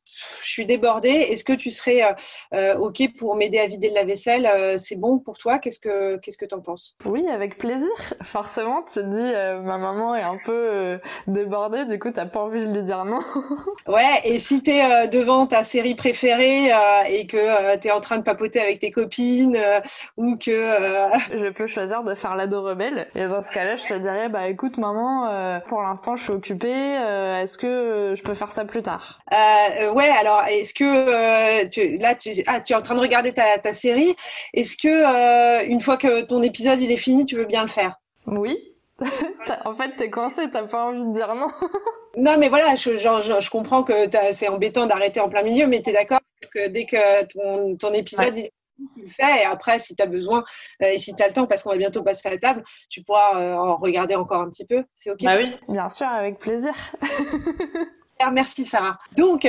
je 0.44 0.48
suis 0.48 0.66
débordée. 0.68 1.10
Est-ce 1.10 1.44
que 1.44 1.54
tu 1.54 1.72
serais 1.72 2.04
euh, 2.04 2.14
euh, 2.54 2.78
ok 2.78 3.02
pour 3.18 3.36
m'aider 3.36 3.58
à 3.58 3.66
vider 3.66 3.90
le 3.90 3.96
lave-vaisselle 3.96 4.80
C'est 4.80 4.96
bon 4.96 5.18
pour 5.18 5.40
toi? 5.40 5.58
Qu'est-ce 5.58 5.80
que, 5.80 6.18
qu'est-ce 6.18 6.38
que 6.38 6.46
t'en 6.46 6.62
penses? 6.62 6.96
Oui, 7.06 7.28
avec 7.28 7.58
plaisir. 7.58 7.90
Forcément, 8.22 8.84
tu 8.84 8.96
te 8.96 9.00
dis, 9.00 9.64
ma 9.66 9.80
maman 9.80 10.16
est 10.16 10.22
un 10.22 10.38
peu 10.46 11.00
débordée, 11.26 11.86
du 11.86 11.98
coup, 11.98 12.12
t'as 12.12 12.28
pas 12.28 12.42
envie 12.42 12.60
de 12.60 12.72
lui 12.72 12.84
dire 12.84 13.06
non. 13.06 13.22
ouais, 13.88 14.22
et 14.24 14.38
si 14.38 14.62
t'es 14.62 14.72
es 14.72 15.08
devant 15.08 15.48
ta 15.48 15.64
série 15.64 15.96
préférée 15.96 16.72
et 17.10 17.26
que 17.26 17.78
tu 17.78 17.88
es 17.88 17.92
en 17.92 18.02
train 18.02 18.18
de 18.18 18.24
papoter 18.24 18.60
avec 18.60 18.80
tes 18.80 18.92
copines 18.92 19.58
ou 20.16 20.38
que 20.38 20.52
je 21.34 21.50
peux 21.50 21.68
choisir 21.72 22.04
de 22.04 22.14
faire 22.16 22.36
l'ado 22.36 22.62
rebelle. 22.62 23.08
Et 23.16 23.26
dans 23.28 23.42
ce 23.42 23.52
cas-là, 23.52 23.76
je 23.76 23.86
te 23.86 23.94
dirais, 23.94 24.30
bah 24.30 24.48
écoute 24.48 24.78
maman, 24.78 25.28
euh, 25.30 25.60
pour 25.68 25.82
l'instant 25.82 26.16
je 26.16 26.24
suis 26.24 26.34
occupée, 26.34 26.98
euh, 27.00 27.40
est-ce 27.42 27.58
que 27.58 28.14
je 28.16 28.24
peux 28.24 28.34
faire 28.34 28.52
ça 28.52 28.66
plus 28.66 28.82
tard? 28.82 29.20
Euh, 29.32 29.92
Ouais, 29.94 30.10
alors 30.10 30.44
est-ce 30.46 30.74
que 30.74 30.84
euh, 30.84 31.68
tu, 31.70 31.98
là 31.98 32.16
tu, 32.16 32.32
ah, 32.48 32.60
tu 32.60 32.74
es 32.74 32.76
en 32.76 32.82
train 32.82 32.96
de 32.96 33.00
regarder 33.00 33.34
ta, 33.34 33.58
ta 33.58 33.74
série, 33.74 34.16
est-ce 34.54 34.76
que 34.78 34.88
euh, 34.88 35.66
une 35.66 35.82
fois 35.82 35.98
que 35.98 36.22
ton 36.22 36.42
épisode 36.42 36.82
il 36.82 36.92
est 36.92 36.98
fini, 36.98 37.26
tu 37.26 37.36
veux 37.38 37.46
bien 37.46 37.64
le 37.64 37.70
faire? 37.70 37.96
Oui. 38.28 38.58
en 39.66 39.74
fait, 39.74 39.96
t'es 39.96 40.10
coincé, 40.12 40.50
t'as 40.52 40.64
pas 40.64 40.86
envie 40.86 41.04
de 41.04 41.12
dire 41.12 41.34
non. 41.34 41.48
non, 42.18 42.38
mais 42.38 42.50
voilà, 42.50 42.76
je, 42.76 42.98
genre, 42.98 43.22
je, 43.22 43.40
je 43.40 43.50
comprends 43.50 43.84
que 43.84 43.94
c'est 44.34 44.48
embêtant 44.48 44.86
d'arrêter 44.86 45.20
en 45.20 45.30
plein 45.30 45.44
milieu, 45.44 45.66
mais 45.68 45.82
t'es 45.82 45.94
d'accord 45.94 46.20
que 46.54 46.68
dès 46.68 46.86
que 46.86 47.24
ton, 47.26 47.76
ton 47.78 47.94
épisode 47.94 48.36
ouais. 48.36 48.52
Tu 48.96 49.04
le 49.04 49.10
fais. 49.10 49.42
Et 49.42 49.46
après 49.46 49.80
si 49.80 49.96
tu 49.96 50.04
as 50.04 50.08
besoin 50.08 50.44
euh, 50.82 50.88
et 50.88 50.98
si 50.98 51.14
tu 51.16 51.24
as 51.24 51.28
le 51.28 51.34
temps 51.34 51.48
parce 51.48 51.64
qu'on 51.64 51.72
va 51.72 51.78
bientôt 51.78 52.04
passer 52.04 52.28
à 52.28 52.32
la 52.32 52.38
table 52.38 52.64
tu 52.90 53.04
pourras 53.04 53.40
euh, 53.40 53.56
en 53.56 53.78
regarder 53.78 54.16
encore 54.16 54.42
un 54.42 54.50
petit 54.50 54.66
peu. 54.66 54.84
C'est 54.96 55.12
ok? 55.12 55.20
Bah 55.24 55.38
oui. 55.38 55.56
Bien 55.68 55.90
sûr 55.90 56.08
avec 56.08 56.40
plaisir. 56.40 56.74
Merci 58.32 58.66
Sarah. 58.66 59.00
Donc 59.18 59.48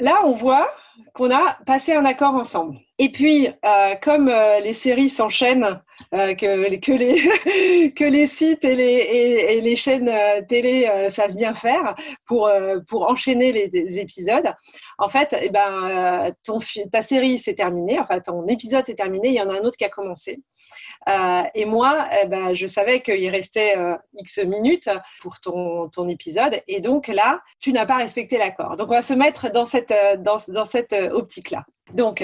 là 0.00 0.20
on 0.24 0.32
voit 0.32 0.70
qu'on 1.14 1.30
a 1.30 1.58
passé 1.66 1.94
un 1.94 2.04
accord 2.04 2.34
ensemble 2.34 2.78
Et 2.98 3.10
puis, 3.12 3.48
euh, 3.48 3.94
comme 4.02 4.28
euh, 4.28 4.60
les 4.60 4.72
séries 4.72 5.10
s'enchaînent, 5.10 5.82
euh, 6.14 6.34
que, 6.34 6.46
les, 6.46 6.80
que 6.80 8.04
les 8.04 8.26
sites 8.26 8.64
et 8.64 8.74
les, 8.74 8.84
et, 8.84 9.60
les 9.60 9.76
chaînes 9.76 10.10
télé 10.46 11.08
savent 11.10 11.34
bien 11.34 11.54
faire 11.54 11.94
pour, 12.26 12.50
pour 12.88 13.10
enchaîner 13.10 13.52
les, 13.52 13.98
épisodes, 13.98 14.52
en 14.98 15.08
fait, 15.08 15.34
eh 15.40 15.48
ben, 15.50 16.32
ton, 16.44 16.58
ta 16.90 17.02
série 17.02 17.38
s'est 17.38 17.54
terminée, 17.54 17.98
enfin 17.98 18.20
ton 18.20 18.46
épisode 18.46 18.86
s'est 18.86 18.94
terminé, 18.94 19.28
il 19.28 19.34
y 19.34 19.40
en 19.40 19.50
a 19.50 19.54
un 19.54 19.64
autre 19.64 19.76
qui 19.76 19.84
a 19.84 19.88
commencé. 19.88 20.40
et 21.54 21.64
moi, 21.64 22.08
eh 22.22 22.26
ben, 22.26 22.52
je 22.54 22.66
savais 22.66 23.00
qu'il 23.00 23.28
restait 23.30 23.76
X 24.14 24.38
minutes 24.38 24.90
pour 25.22 25.40
ton, 25.40 25.88
ton 25.88 26.08
épisode, 26.08 26.62
et 26.68 26.80
donc 26.80 27.08
là, 27.08 27.40
tu 27.60 27.72
n'as 27.72 27.86
pas 27.86 27.96
respecté 27.96 28.38
l'accord. 28.38 28.76
Donc, 28.76 28.88
on 28.88 28.94
va 28.94 29.02
se 29.02 29.14
mettre 29.14 29.50
dans 29.50 29.66
cette, 29.66 29.94
dans, 30.18 30.38
dans 30.48 30.66
cette 30.66 30.92
optique-là. 30.92 31.64
Donc, 31.94 32.22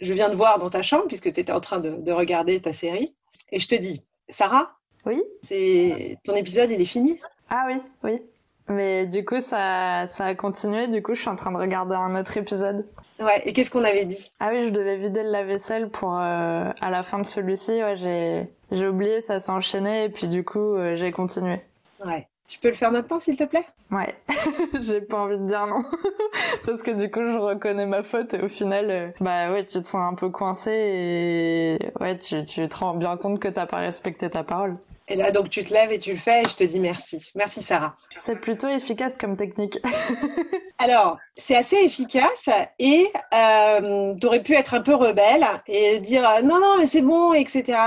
je 0.00 0.12
viens 0.12 0.28
de 0.28 0.36
voir 0.36 0.58
dans 0.58 0.70
ta 0.70 0.82
chambre, 0.82 1.06
puisque 1.08 1.32
tu 1.32 1.40
étais 1.40 1.52
en 1.52 1.60
train 1.60 1.80
de, 1.80 2.12
regarder 2.12 2.60
ta 2.60 2.72
série, 2.72 3.14
et 3.52 3.58
je 3.58 3.68
te 3.68 3.74
dis, 3.74 4.06
Sarah 4.28 4.76
Oui 5.06 5.22
C'est 5.46 6.18
Ton 6.24 6.34
épisode, 6.34 6.70
il 6.70 6.80
est 6.80 6.86
fini 6.86 7.20
Ah 7.48 7.64
oui, 7.68 7.80
oui. 8.02 8.20
Mais 8.68 9.06
du 9.06 9.24
coup, 9.24 9.40
ça, 9.40 10.06
ça 10.08 10.26
a 10.26 10.34
continué. 10.34 10.88
Du 10.88 11.02
coup, 11.02 11.14
je 11.14 11.20
suis 11.20 11.30
en 11.30 11.36
train 11.36 11.52
de 11.52 11.56
regarder 11.56 11.94
un 11.94 12.20
autre 12.20 12.36
épisode. 12.36 12.86
Ouais, 13.18 13.42
et 13.46 13.52
qu'est-ce 13.52 13.70
qu'on 13.70 13.84
avait 13.84 14.04
dit? 14.04 14.30
Ah 14.40 14.50
oui, 14.52 14.64
je 14.64 14.68
devais 14.68 14.96
vider 14.98 15.22
le 15.22 15.30
lave-vaisselle 15.30 15.88
pour 15.88 16.14
euh, 16.14 16.70
à 16.80 16.90
la 16.90 17.02
fin 17.02 17.18
de 17.18 17.24
celui-ci. 17.24 17.82
Ouais, 17.82 17.96
j'ai, 17.96 18.48
j'ai 18.70 18.86
oublié, 18.86 19.22
ça 19.22 19.40
s'est 19.40 19.50
enchaîné 19.50 20.04
et 20.04 20.08
puis 20.10 20.28
du 20.28 20.44
coup, 20.44 20.74
euh, 20.74 20.96
j'ai 20.96 21.10
continué. 21.12 21.60
Ouais. 22.04 22.28
Tu 22.48 22.58
peux 22.58 22.68
le 22.68 22.74
faire 22.74 22.90
maintenant, 22.90 23.20
s'il 23.20 23.36
te 23.36 23.44
plaît? 23.44 23.66
Ouais, 23.90 24.14
j'ai 24.80 25.02
pas 25.02 25.18
envie 25.18 25.38
de 25.38 25.46
dire 25.46 25.66
non. 25.66 25.84
Parce 26.66 26.82
que 26.82 26.90
du 26.90 27.10
coup, 27.10 27.26
je 27.26 27.38
reconnais 27.38 27.86
ma 27.86 28.02
faute 28.02 28.32
et 28.34 28.40
au 28.40 28.48
final, 28.48 28.90
euh, 28.90 29.08
bah 29.20 29.52
ouais, 29.52 29.66
tu 29.66 29.78
te 29.80 29.86
sens 29.86 29.96
un 29.96 30.14
peu 30.14 30.30
coincé 30.30 30.70
et 30.72 31.78
ouais, 32.00 32.16
tu, 32.16 32.44
tu 32.46 32.66
te 32.66 32.76
rends 32.76 32.94
bien 32.94 33.18
compte 33.18 33.38
que 33.38 33.48
t'as 33.48 33.66
pas 33.66 33.76
respecté 33.76 34.30
ta 34.30 34.44
parole. 34.44 34.78
Et 35.10 35.16
là, 35.16 35.30
donc, 35.30 35.48
tu 35.48 35.64
te 35.64 35.72
lèves 35.72 35.90
et 35.90 35.98
tu 35.98 36.12
le 36.12 36.18
fais 36.18 36.42
et 36.42 36.48
je 36.48 36.54
te 36.54 36.64
dis 36.64 36.80
merci. 36.80 37.32
Merci, 37.34 37.62
Sarah. 37.62 37.96
C'est 38.10 38.40
plutôt 38.40 38.68
efficace 38.68 39.16
comme 39.16 39.36
technique. 39.36 39.78
Alors, 40.78 41.18
c'est 41.36 41.56
assez 41.56 41.76
efficace 41.76 42.48
et 42.78 43.10
euh, 43.34 44.12
tu 44.20 44.26
aurais 44.26 44.42
pu 44.42 44.54
être 44.54 44.74
un 44.74 44.82
peu 44.82 44.94
rebelle 44.94 45.46
et 45.66 45.98
dire 46.00 46.28
euh, 46.28 46.42
non, 46.42 46.60
non, 46.60 46.76
mais 46.78 46.86
c'est 46.86 47.00
bon, 47.00 47.32
etc. 47.32 47.78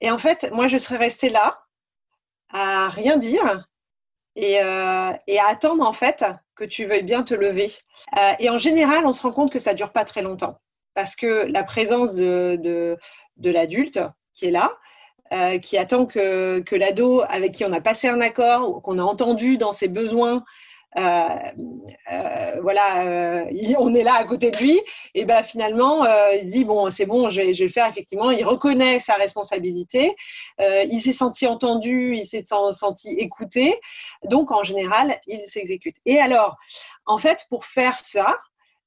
Et 0.00 0.10
en 0.10 0.18
fait, 0.18 0.50
moi, 0.52 0.68
je 0.68 0.78
serais 0.78 0.98
restée 0.98 1.30
là 1.30 1.62
à 2.52 2.88
rien 2.90 3.16
dire 3.16 3.64
euh, 4.38 5.12
et, 5.26 5.38
à 5.38 5.46
attendre 5.46 5.86
en 5.86 5.92
fait 5.92 6.24
que 6.56 6.64
tu 6.64 6.84
veuilles 6.84 7.02
bien 7.02 7.22
te 7.22 7.34
lever. 7.34 7.72
Euh, 8.18 8.32
et 8.38 8.48
en 8.48 8.58
général, 8.58 9.06
on 9.06 9.12
se 9.12 9.22
rend 9.22 9.32
compte 9.32 9.52
que 9.52 9.58
ça 9.58 9.74
dure 9.74 9.92
pas 9.92 10.04
très 10.04 10.22
longtemps 10.22 10.58
parce 10.94 11.16
que 11.16 11.46
la 11.46 11.62
présence 11.64 12.14
de, 12.14 12.58
de, 13.36 13.50
l'adulte 13.50 14.00
qui 14.34 14.46
est 14.46 14.50
là, 14.50 14.72
euh, 15.32 15.58
qui 15.58 15.78
attend 15.78 16.06
que, 16.06 16.60
que 16.60 16.76
l'ado 16.76 17.22
avec 17.28 17.52
qui 17.52 17.64
on 17.64 17.72
a 17.72 17.80
passé 17.80 18.08
un 18.08 18.20
accord, 18.20 18.82
qu'on 18.82 18.98
a 18.98 19.02
entendu 19.02 19.56
dans 19.56 19.72
ses 19.72 19.88
besoins, 19.88 20.44
voilà, 20.94 23.06
euh, 23.06 23.44
on 23.78 23.94
est 23.94 24.02
là 24.02 24.14
à 24.14 24.24
côté 24.24 24.50
de 24.50 24.56
lui, 24.58 24.80
et 25.14 25.24
ben 25.24 25.42
finalement, 25.42 26.04
il 26.32 26.50
dit 26.50 26.64
bon, 26.64 26.90
c'est 26.90 27.06
bon, 27.06 27.30
je 27.30 27.40
vais, 27.40 27.54
je 27.54 27.60
vais, 27.60 27.66
le 27.66 27.72
faire. 27.72 27.88
Effectivement, 27.88 28.30
il 28.30 28.44
reconnaît 28.44 29.00
sa 29.00 29.14
responsabilité, 29.14 30.14
il 30.60 31.00
s'est 31.00 31.12
senti 31.12 31.46
entendu, 31.46 32.16
il 32.16 32.26
s'est 32.26 32.44
senti 32.44 33.08
écouté, 33.10 33.80
donc 34.24 34.52
en 34.52 34.62
général, 34.62 35.20
il 35.26 35.46
s'exécute. 35.46 35.96
Et 36.06 36.18
alors, 36.18 36.56
en 37.06 37.18
fait, 37.18 37.46
pour 37.48 37.64
faire 37.64 37.98
ça, 38.00 38.38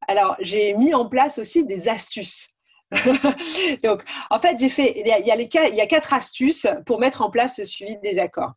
alors 0.07 0.35
j'ai 0.39 0.73
mis 0.73 0.93
en 0.93 1.07
place 1.07 1.39
aussi 1.39 1.65
des 1.65 1.87
astuces. 1.87 2.49
Donc, 3.83 4.03
en 4.29 4.39
fait, 4.39 4.59
j'ai 4.59 4.69
fait, 4.69 4.93
il 4.95 5.07
y, 5.07 5.11
a 5.11 5.35
les, 5.35 5.49
il 5.51 5.75
y 5.75 5.81
a 5.81 5.87
quatre 5.87 6.13
astuces 6.13 6.67
pour 6.85 6.99
mettre 6.99 7.23
en 7.23 7.31
place 7.31 7.55
ce 7.55 7.63
suivi 7.63 7.97
des 8.03 8.19
accords 8.19 8.51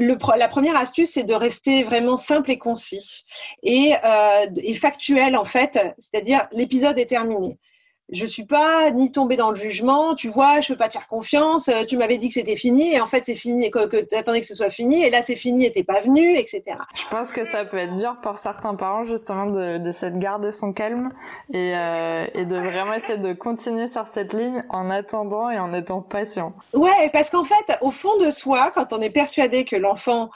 la 0.00 0.48
première 0.48 0.76
astuce, 0.76 1.10
c'est 1.12 1.24
de 1.24 1.34
rester 1.34 1.82
vraiment 1.82 2.16
simple 2.16 2.50
et 2.50 2.58
concis. 2.58 3.24
Et, 3.62 3.94
euh, 4.04 4.46
et 4.56 4.74
factuel 4.74 5.36
en 5.36 5.44
fait, 5.44 5.78
c'est-à-dire 5.98 6.48
l'épisode 6.52 6.98
est 6.98 7.06
terminé 7.06 7.58
je 8.12 8.26
suis 8.26 8.44
pas 8.44 8.90
ni 8.90 9.12
tombée 9.12 9.36
dans 9.36 9.50
le 9.50 9.56
jugement. 9.56 10.14
Tu 10.14 10.28
vois, 10.28 10.60
je 10.60 10.68
peux 10.68 10.76
pas 10.76 10.88
te 10.88 10.94
faire 10.94 11.06
confiance. 11.06 11.68
Euh, 11.68 11.84
tu 11.84 11.96
m'avais 11.96 12.18
dit 12.18 12.28
que 12.28 12.34
c'était 12.34 12.56
fini 12.56 12.94
et 12.94 13.00
en 13.00 13.06
fait 13.06 13.24
c'est 13.26 13.34
fini 13.34 13.66
et 13.66 13.70
que, 13.70 14.04
tu 14.04 14.14
attendais 14.14 14.40
que 14.40 14.46
ce 14.46 14.54
soit 14.54 14.70
fini 14.70 15.02
et 15.02 15.10
là 15.10 15.22
c'est 15.22 15.36
fini 15.36 15.66
et 15.66 15.72
t'es 15.72 15.84
pas 15.84 16.00
venu, 16.00 16.36
etc. 16.36 16.62
Je 16.94 17.06
pense 17.10 17.32
que 17.32 17.44
ça 17.44 17.64
peut 17.64 17.76
être 17.76 17.94
dur 17.94 18.16
pour 18.22 18.38
certains 18.38 18.74
parents 18.74 19.04
justement 19.04 19.46
de, 19.46 19.78
de 19.78 19.90
de 20.10 20.18
garder 20.18 20.52
son 20.52 20.72
calme 20.72 21.10
et, 21.52 21.76
euh, 21.76 22.26
et 22.34 22.44
de 22.44 22.56
vraiment 22.56 22.94
essayer 22.94 23.18
de 23.18 23.32
continuer 23.32 23.86
sur 23.86 24.06
cette 24.06 24.32
ligne 24.32 24.64
en 24.70 24.90
attendant 24.90 25.50
et 25.50 25.58
en 25.58 25.72
étant 25.74 26.00
patient. 26.00 26.54
Ouais, 26.72 27.10
parce 27.12 27.30
qu'en 27.30 27.44
fait, 27.44 27.78
au 27.82 27.90
fond 27.90 28.16
de 28.18 28.30
soi, 28.30 28.70
quand 28.74 28.92
on 28.92 29.00
est 29.00 29.10
persuadé 29.10 29.64
que 29.64 29.76
l'enfant 29.76 30.30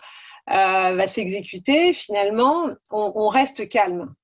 euh, 0.50 0.94
va 0.94 1.06
s'exécuter, 1.06 1.92
finalement, 1.92 2.68
on, 2.90 3.12
on 3.14 3.28
reste 3.28 3.68
calme. 3.68 4.14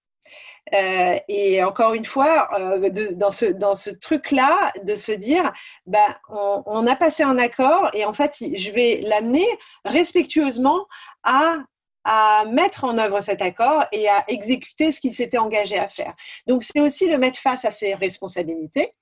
Euh, 0.75 1.17
et 1.29 1.63
encore 1.63 1.95
une 1.95 2.05
fois, 2.05 2.49
euh, 2.59 2.91
dans 3.15 3.33
ce, 3.33 3.47
dans 3.47 3.75
ce 3.75 3.91
truc-là, 3.91 4.73
de 4.85 4.95
se 4.95 5.13
dire, 5.13 5.53
bah, 5.87 6.19
on, 6.29 6.63
on, 6.67 6.87
a 6.87 6.97
passé 6.97 7.23
un 7.23 7.39
accord 7.39 7.91
et 7.93 8.05
en 8.05 8.13
fait, 8.13 8.37
je 8.41 8.71
vais 8.71 9.01
l'amener 9.03 9.47
respectueusement 9.85 10.87
à 11.25 11.57
à 12.05 12.45
mettre 12.47 12.85
en 12.85 12.99
œuvre 12.99 13.21
cet 13.21 13.43
accord 13.43 13.85
et 13.93 14.09
à 14.09 14.25
exécuter 14.29 14.91
ce 14.93 15.01
qu'il 15.01 15.13
s'était 15.13 15.39
engagé 15.39 15.79
à 15.79 15.89
faire. 15.89 16.15
Donc 16.47 16.63
c'est 16.63 16.81
aussi 16.81 17.07
le 17.07 17.19
mettre 17.19 17.39
face 17.39 17.65
à 17.65 17.71
ses 17.71 17.95
responsabilités 17.95 18.93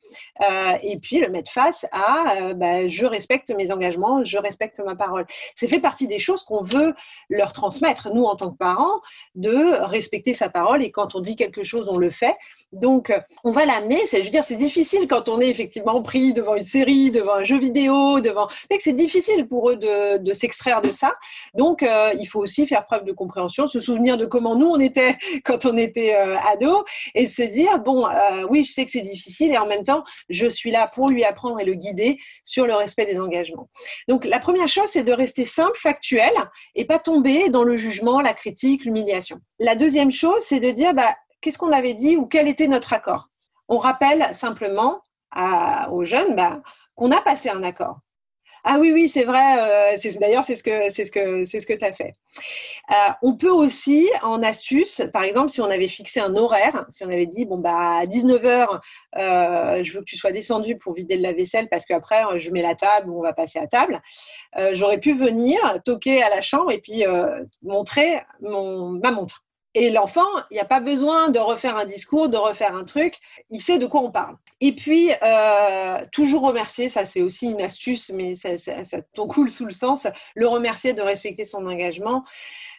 euh, 0.40 0.74
et 0.82 0.98
puis 0.98 1.18
le 1.18 1.28
mettre 1.28 1.50
face 1.50 1.86
à 1.92 2.36
euh, 2.36 2.54
bah, 2.54 2.86
je 2.86 3.06
respecte 3.06 3.50
mes 3.50 3.70
engagements, 3.70 4.24
je 4.24 4.38
respecte 4.38 4.80
ma 4.80 4.94
parole. 4.94 5.26
C'est 5.56 5.68
fait 5.68 5.80
partie 5.80 6.06
des 6.06 6.18
choses 6.18 6.42
qu'on 6.44 6.62
veut 6.62 6.94
leur 7.28 7.52
transmettre, 7.52 8.08
nous 8.14 8.24
en 8.24 8.36
tant 8.36 8.50
que 8.50 8.56
parents, 8.56 9.00
de 9.34 9.84
respecter 9.84 10.34
sa 10.34 10.48
parole 10.48 10.82
et 10.82 10.90
quand 10.90 11.14
on 11.14 11.20
dit 11.20 11.36
quelque 11.36 11.62
chose, 11.62 11.88
on 11.88 11.98
le 11.98 12.10
fait. 12.10 12.36
Donc 12.72 13.12
on 13.44 13.52
va 13.52 13.64
l'amener, 13.64 14.02
je 14.10 14.18
veux 14.18 14.30
dire 14.30 14.44
c'est 14.44 14.56
difficile 14.56 15.08
quand 15.08 15.28
on 15.28 15.40
est 15.40 15.48
effectivement 15.48 16.02
pris 16.02 16.32
devant 16.32 16.54
une 16.54 16.64
série, 16.64 17.10
devant 17.10 17.34
un 17.34 17.44
jeu 17.44 17.58
vidéo, 17.58 18.20
devant 18.20 18.48
c'est 18.80 18.92
difficile 18.92 19.46
pour 19.48 19.70
eux 19.70 19.76
de, 19.76 20.32
s'extraire 20.32 20.80
de 20.80 20.92
ça. 20.92 21.14
Donc 21.54 21.82
euh, 21.82 22.12
il 22.18 22.26
faut 22.26 22.40
aussi 22.40 22.66
faire 22.66 22.84
preuve 22.84 23.04
de 23.04 23.12
compréhension, 23.12 23.66
se 23.66 23.80
souvenir 23.80 24.16
de 24.16 24.26
comment 24.26 24.54
nous 24.54 24.68
on 24.68 24.78
était 24.78 25.16
quand 25.44 25.66
on 25.66 25.76
était 25.76 26.14
ado 26.14 26.84
et 27.14 27.26
se 27.26 27.42
dire 27.42 27.78
bon 27.78 28.06
oui 28.48 28.64
je 28.64 28.72
sais 28.72 28.84
que 28.84 28.90
c'est 28.90 29.00
difficile 29.00 29.52
et 29.52 29.58
en 29.58 29.66
même 29.66 29.84
temps 29.84 29.97
je 30.28 30.46
suis 30.46 30.70
là 30.70 30.90
pour 30.92 31.08
lui 31.08 31.24
apprendre 31.24 31.60
et 31.60 31.64
le 31.64 31.74
guider 31.74 32.18
sur 32.44 32.66
le 32.66 32.74
respect 32.74 33.06
des 33.06 33.20
engagements. 33.20 33.68
Donc 34.08 34.24
la 34.24 34.38
première 34.40 34.68
chose 34.68 34.88
c'est 34.88 35.04
de 35.04 35.12
rester 35.12 35.44
simple, 35.44 35.78
factuel 35.80 36.32
et 36.74 36.84
pas 36.84 36.98
tomber 36.98 37.48
dans 37.50 37.64
le 37.64 37.76
jugement, 37.76 38.20
la 38.20 38.34
critique, 38.34 38.84
l'humiliation. 38.84 39.40
La 39.58 39.76
deuxième 39.76 40.10
chose 40.10 40.42
c'est 40.42 40.60
de 40.60 40.70
dire 40.70 40.94
bah, 40.94 41.14
qu'est-ce 41.40 41.58
qu'on 41.58 41.72
avait 41.72 41.94
dit 41.94 42.16
ou 42.16 42.26
quel 42.26 42.48
était 42.48 42.68
notre 42.68 42.92
accord? 42.92 43.28
On 43.68 43.78
rappelle 43.78 44.34
simplement 44.34 45.02
aux 45.90 46.04
jeunes 46.04 46.34
bah, 46.34 46.60
qu'on 46.94 47.10
a 47.10 47.20
passé 47.20 47.48
un 47.48 47.62
accord 47.62 48.00
ah 48.64 48.78
oui, 48.78 48.92
oui, 48.92 49.08
c'est 49.08 49.24
vrai. 49.24 49.94
Euh, 49.94 50.10
D'ailleurs, 50.20 50.44
c'est 50.44 50.56
ce 50.56 50.62
que 50.62 50.90
c'est 50.90 51.04
ce 51.04 51.10
que 51.10 51.44
c'est 51.44 51.60
ce 51.60 51.66
que 51.66 51.72
tu 51.72 51.84
as 51.84 51.92
fait. 51.92 52.14
Euh, 52.90 53.12
on 53.22 53.36
peut 53.36 53.50
aussi, 53.50 54.08
en 54.22 54.42
astuce, 54.42 55.02
par 55.12 55.22
exemple, 55.22 55.50
si 55.50 55.60
on 55.60 55.70
avait 55.70 55.88
fixé 55.88 56.20
un 56.20 56.34
horaire, 56.36 56.86
si 56.90 57.04
on 57.04 57.08
avait 57.08 57.26
dit 57.26 57.44
bon 57.44 57.58
bah 57.58 57.98
à 58.00 58.06
19 58.06 58.42
h 58.42 58.80
euh, 59.16 59.82
je 59.82 59.92
veux 59.92 60.00
que 60.00 60.04
tu 60.04 60.16
sois 60.16 60.32
descendu 60.32 60.76
pour 60.76 60.94
vider 60.94 61.16
le 61.16 61.22
lave-vaisselle 61.22 61.68
parce 61.68 61.86
qu'après 61.86 62.22
je 62.38 62.50
mets 62.50 62.62
la 62.62 62.74
table 62.74 63.10
ou 63.10 63.18
on 63.18 63.22
va 63.22 63.32
passer 63.32 63.58
à 63.58 63.66
table. 63.66 64.00
J'aurais 64.72 64.98
pu 64.98 65.12
venir 65.14 65.58
toquer 65.84 66.22
à 66.22 66.30
la 66.30 66.40
chambre 66.40 66.72
et 66.72 66.80
puis 66.80 67.04
montrer 67.62 68.22
mon, 68.40 68.90
ma 68.90 69.10
montre. 69.10 69.44
Et 69.78 69.90
l'enfant, 69.90 70.26
il 70.50 70.54
n'y 70.54 70.60
a 70.60 70.64
pas 70.64 70.80
besoin 70.80 71.28
de 71.28 71.38
refaire 71.38 71.76
un 71.76 71.84
discours, 71.84 72.28
de 72.28 72.36
refaire 72.36 72.74
un 72.74 72.82
truc. 72.82 73.14
Il 73.48 73.62
sait 73.62 73.78
de 73.78 73.86
quoi 73.86 74.00
on 74.00 74.10
parle. 74.10 74.36
Et 74.60 74.72
puis, 74.72 75.12
euh, 75.22 76.04
toujours 76.10 76.42
remercier, 76.42 76.88
ça 76.88 77.04
c'est 77.04 77.22
aussi 77.22 77.46
une 77.46 77.60
astuce, 77.60 78.10
mais 78.10 78.34
ça, 78.34 78.58
ça, 78.58 78.82
coule 79.28 79.50
sous 79.50 79.66
le 79.66 79.70
sens, 79.70 80.08
le 80.34 80.48
remercier 80.48 80.94
de 80.94 81.00
respecter 81.00 81.44
son 81.44 81.64
engagement. 81.64 82.24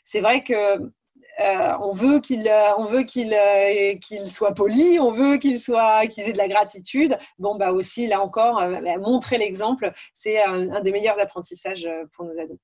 C'est 0.03 0.19
vrai 0.19 0.43
que 0.43 0.53
euh, 0.53 1.77
on 1.79 1.93
veut 1.93 2.19
qu'il 2.19 2.51
on 2.77 2.83
veut 2.83 3.03
qu'il 3.03 3.33
euh, 3.33 3.95
qu'il 3.95 4.29
soit 4.29 4.53
poli, 4.53 4.99
on 4.99 5.13
veut 5.13 5.37
qu'il 5.37 5.57
soit 5.57 6.05
qu'il 6.07 6.25
ait 6.25 6.33
de 6.33 6.37
la 6.37 6.49
gratitude. 6.49 7.17
Bon 7.37 7.55
bah 7.55 7.71
aussi 7.71 8.07
là 8.07 8.19
encore 8.19 8.55
bah, 8.55 8.97
montrer 8.97 9.37
l'exemple, 9.37 9.93
c'est 10.13 10.43
un, 10.43 10.69
un, 10.73 10.81
des 10.81 10.91
meilleurs 10.91 11.17
apprentissages 11.17 11.89
pour 12.11 12.25
nos 12.25 12.37
ados. 12.37 12.57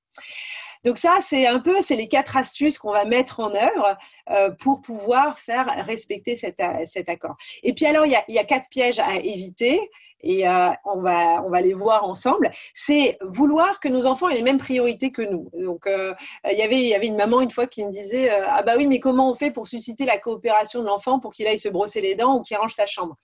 Donc 0.84 0.98
ça, 0.98 1.18
c'est 1.20 1.46
un 1.46 1.60
peu, 1.60 1.82
c'est 1.82 1.96
les 1.96 2.08
quatre 2.08 2.36
astuces 2.36 2.78
qu'on 2.78 2.92
va 2.92 3.04
mettre 3.04 3.40
en 3.40 3.54
œuvre 3.54 3.96
euh, 4.30 4.50
pour 4.50 4.82
pouvoir 4.82 5.38
faire 5.38 5.66
respecter 5.84 6.36
cet, 6.36 6.60
accord. 6.60 7.36
Et 7.62 7.72
puis 7.72 7.86
alors, 7.86 8.06
il 8.06 8.12
y, 8.28 8.38
a, 8.38 8.44
quatre 8.44 8.68
pièges 8.68 8.98
à 8.98 9.16
éviter 9.16 9.80
et 10.22 10.48
euh, 10.48 10.70
on, 10.84 11.00
va, 11.00 11.60
les 11.60 11.74
voir 11.74 12.04
ensemble. 12.04 12.50
C'est 12.74 13.18
vouloir 13.20 13.80
que 13.80 13.88
nos 13.88 14.06
enfants 14.06 14.28
aient 14.28 14.34
les 14.34 14.42
mêmes 14.42 14.58
priorités 14.58 15.12
que 15.12 15.22
nous. 15.22 15.50
Donc, 15.54 15.86
euh, 15.86 16.14
il, 16.50 16.58
y 16.58 16.62
avait, 16.62 16.80
il 16.80 16.88
y 16.88 16.94
avait 16.94 17.06
une 17.06 17.16
maman 17.16 17.40
une 17.40 17.50
fois 17.50 17.66
qui 17.66 17.84
me 17.84 17.92
disait 17.92 18.30
Ah, 18.30 18.62
bah 18.62 18.74
oui, 18.76 18.86
mais 18.86 19.00
comment 19.00 19.30
on 19.30 19.34
fait 19.34 19.50
pour 19.50 19.68
susciter 19.68 20.04
la 20.04 20.18
coopération 20.18 20.80
de 20.80 20.86
l'enfant 20.86 21.20
pour 21.20 21.32
qu'il 21.32 21.46
aille 21.46 21.58
se 21.58 21.68
brosser 21.68 22.00
les 22.00 22.14
dents 22.14 22.38
ou 22.38 22.42
qu'il 22.42 22.56
range 22.56 22.74
sa 22.74 22.86
chambre? 22.86 23.16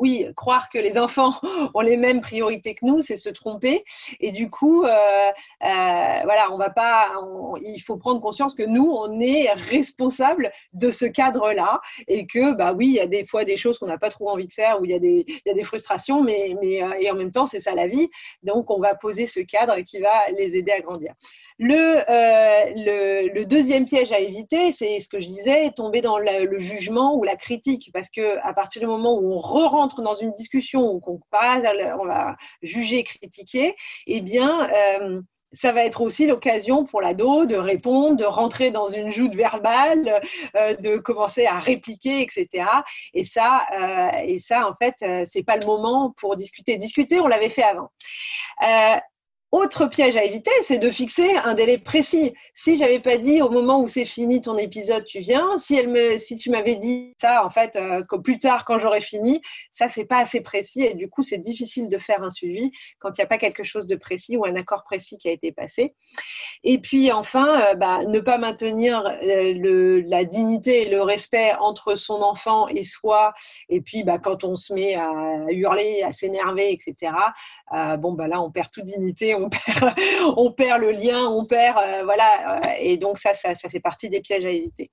Oui, 0.00 0.26
croire 0.34 0.70
que 0.70 0.78
les 0.78 0.98
enfants 0.98 1.34
ont 1.74 1.80
les 1.80 1.96
mêmes 1.96 2.20
priorités 2.20 2.74
que 2.74 2.84
nous, 2.84 3.00
c'est 3.00 3.16
se 3.16 3.28
tromper. 3.28 3.84
Et 4.18 4.32
du 4.32 4.50
coup, 4.50 4.80
voilà, 4.80 6.48
on 6.50 6.56
va 6.56 6.70
pas, 6.70 7.12
il 7.62 7.80
faut 7.80 7.96
prendre 7.96 8.20
conscience 8.20 8.54
que 8.54 8.62
nous, 8.62 8.90
on 8.90 9.20
est 9.20 9.52
responsable 9.52 10.50
de 10.72 10.90
ce 10.90 11.04
cadre-là 11.04 11.80
et 12.08 12.26
que, 12.26 12.52
bah 12.54 12.72
oui, 12.72 12.86
il 12.86 12.94
y 12.94 13.00
a 13.00 13.06
des 13.06 13.24
fois 13.24 13.44
des 13.44 13.56
choses 13.56 13.78
qu'on 13.78 13.86
n'a 13.86 13.98
pas 13.98 14.10
trop 14.10 14.30
envie 14.30 14.48
de 14.48 14.52
faire, 14.52 14.80
où 14.80 14.84
il 14.84 14.90
y 14.90 14.94
a 14.94 14.98
des, 14.98 15.64
frustrations, 15.64 16.22
mais, 16.22 16.56
mais 16.60 16.82
et 17.00 17.10
en 17.10 17.14
même 17.14 17.32
temps, 17.32 17.46
c'est 17.46 17.60
ça 17.60 17.74
la 17.74 17.86
vie. 17.86 18.08
Donc, 18.42 18.70
on 18.70 18.80
va 18.80 18.94
poser 18.94 19.26
ce 19.26 19.40
cadre 19.40 19.78
qui 19.80 19.98
va 19.98 20.30
les 20.36 20.56
aider 20.56 20.72
à 20.72 20.80
grandir. 20.80 21.12
Euh, 21.62 22.64
le, 22.74 23.28
le, 23.34 23.44
deuxième 23.44 23.84
piège 23.84 24.12
à 24.12 24.18
éviter, 24.18 24.72
c'est 24.72 24.98
ce 24.98 25.08
que 25.08 25.20
je 25.20 25.26
disais, 25.26 25.70
tomber 25.72 26.00
dans 26.00 26.18
le, 26.18 26.58
jugement 26.58 27.14
ou 27.16 27.22
la 27.22 27.36
critique, 27.36 27.90
parce 27.92 28.08
que 28.08 28.38
à 28.42 28.54
partir 28.54 28.80
du 28.80 28.86
moment 28.86 29.18
où 29.18 29.32
on 29.32 29.40
re-rentre 29.40 30.00
dans 30.00 30.14
une 30.14 30.32
discussion 30.32 30.98
qu'on 31.00 31.20
passe, 31.30 31.64
on 32.00 32.06
va 32.06 32.36
juger, 32.62 33.04
critiquer, 33.04 33.76
eh 34.06 34.22
bien, 34.22 34.70
euh, 34.70 35.20
ça 35.52 35.72
va 35.72 35.84
être 35.84 36.00
aussi 36.00 36.26
l'occasion 36.26 36.86
pour 36.86 37.02
l'ado 37.02 37.44
de 37.44 37.56
répondre, 37.56 38.16
de 38.16 38.24
rentrer 38.24 38.70
dans 38.70 38.86
une 38.86 39.10
joute 39.10 39.34
verbale, 39.34 40.22
euh, 40.54 40.74
de 40.76 40.96
commencer 40.96 41.44
à 41.44 41.58
répliquer, 41.58 42.22
etc. 42.22 42.64
Et 43.12 43.24
ça, 43.24 43.66
et 44.24 44.38
ça, 44.38 44.66
en 44.66 44.74
fait, 44.76 44.94
c'est 45.26 45.42
pas 45.42 45.56
le 45.56 45.66
moment 45.66 46.14
pour 46.18 46.36
discuter. 46.36 46.78
Discuter, 46.78 47.20
on 47.20 47.26
l'avait 47.26 47.50
fait 47.50 47.64
avant. 47.64 47.90
Autre 49.52 49.86
piège 49.86 50.16
à 50.16 50.22
éviter, 50.22 50.52
c'est 50.62 50.78
de 50.78 50.90
fixer 50.92 51.34
un 51.34 51.54
délai 51.54 51.76
précis. 51.76 52.34
Si 52.54 52.76
j'avais 52.76 53.00
pas 53.00 53.18
dit 53.18 53.42
au 53.42 53.50
moment 53.50 53.80
où 53.82 53.88
c'est 53.88 54.04
fini 54.04 54.40
ton 54.40 54.56
épisode, 54.56 55.04
tu 55.04 55.18
viens. 55.18 55.58
Si 55.58 55.82
tu 56.38 56.50
m'avais 56.50 56.76
dit 56.76 57.16
ça, 57.20 57.44
en 57.44 57.50
fait, 57.50 57.74
euh, 57.74 58.04
plus 58.22 58.38
tard 58.38 58.64
quand 58.64 58.78
j'aurai 58.78 59.00
fini, 59.00 59.42
ça 59.72 59.88
c'est 59.88 60.04
pas 60.04 60.18
assez 60.18 60.40
précis 60.40 60.82
et 60.82 60.94
du 60.94 61.08
coup 61.08 61.22
c'est 61.22 61.38
difficile 61.38 61.88
de 61.88 61.98
faire 61.98 62.22
un 62.22 62.30
suivi 62.30 62.70
quand 63.00 63.18
il 63.18 63.20
n'y 63.20 63.24
a 63.24 63.26
pas 63.26 63.38
quelque 63.38 63.64
chose 63.64 63.88
de 63.88 63.96
précis 63.96 64.36
ou 64.36 64.44
un 64.44 64.54
accord 64.54 64.84
précis 64.84 65.18
qui 65.18 65.28
a 65.28 65.32
été 65.32 65.50
passé. 65.50 65.96
Et 66.62 66.78
puis 66.78 67.10
enfin, 67.10 67.60
euh, 67.60 67.74
bah, 67.74 68.04
ne 68.04 68.20
pas 68.20 68.38
maintenir 68.38 69.04
euh, 69.24 70.02
la 70.06 70.24
dignité 70.24 70.82
et 70.82 70.88
le 70.88 71.02
respect 71.02 71.54
entre 71.58 71.96
son 71.96 72.22
enfant 72.22 72.68
et 72.68 72.84
soi. 72.84 73.32
Et 73.68 73.80
puis 73.80 74.04
bah, 74.04 74.18
quand 74.18 74.44
on 74.44 74.54
se 74.54 74.72
met 74.72 74.94
à 74.94 75.10
hurler, 75.48 76.04
à 76.04 76.12
s'énerver, 76.12 76.72
etc. 76.72 77.12
bon 77.98 78.12
bah 78.12 78.28
là 78.28 78.40
on 78.40 78.52
perd 78.52 78.70
toute 78.70 78.84
dignité 78.84 79.34
on 80.36 80.52
perd, 80.52 80.80
le 80.80 80.90
lien, 80.92 81.26
on 81.26 81.44
perd, 81.44 81.78
euh, 81.78 82.02
voilà. 82.04 82.56
Euh, 82.56 82.74
et 82.78 82.96
donc 82.96 83.18
ça, 83.18 83.34
ça, 83.34 83.54
fait 83.54 83.80
partie 83.80 84.08
des 84.08 84.20
pièges 84.20 84.44
à 84.44 84.50
éviter. 84.50 84.90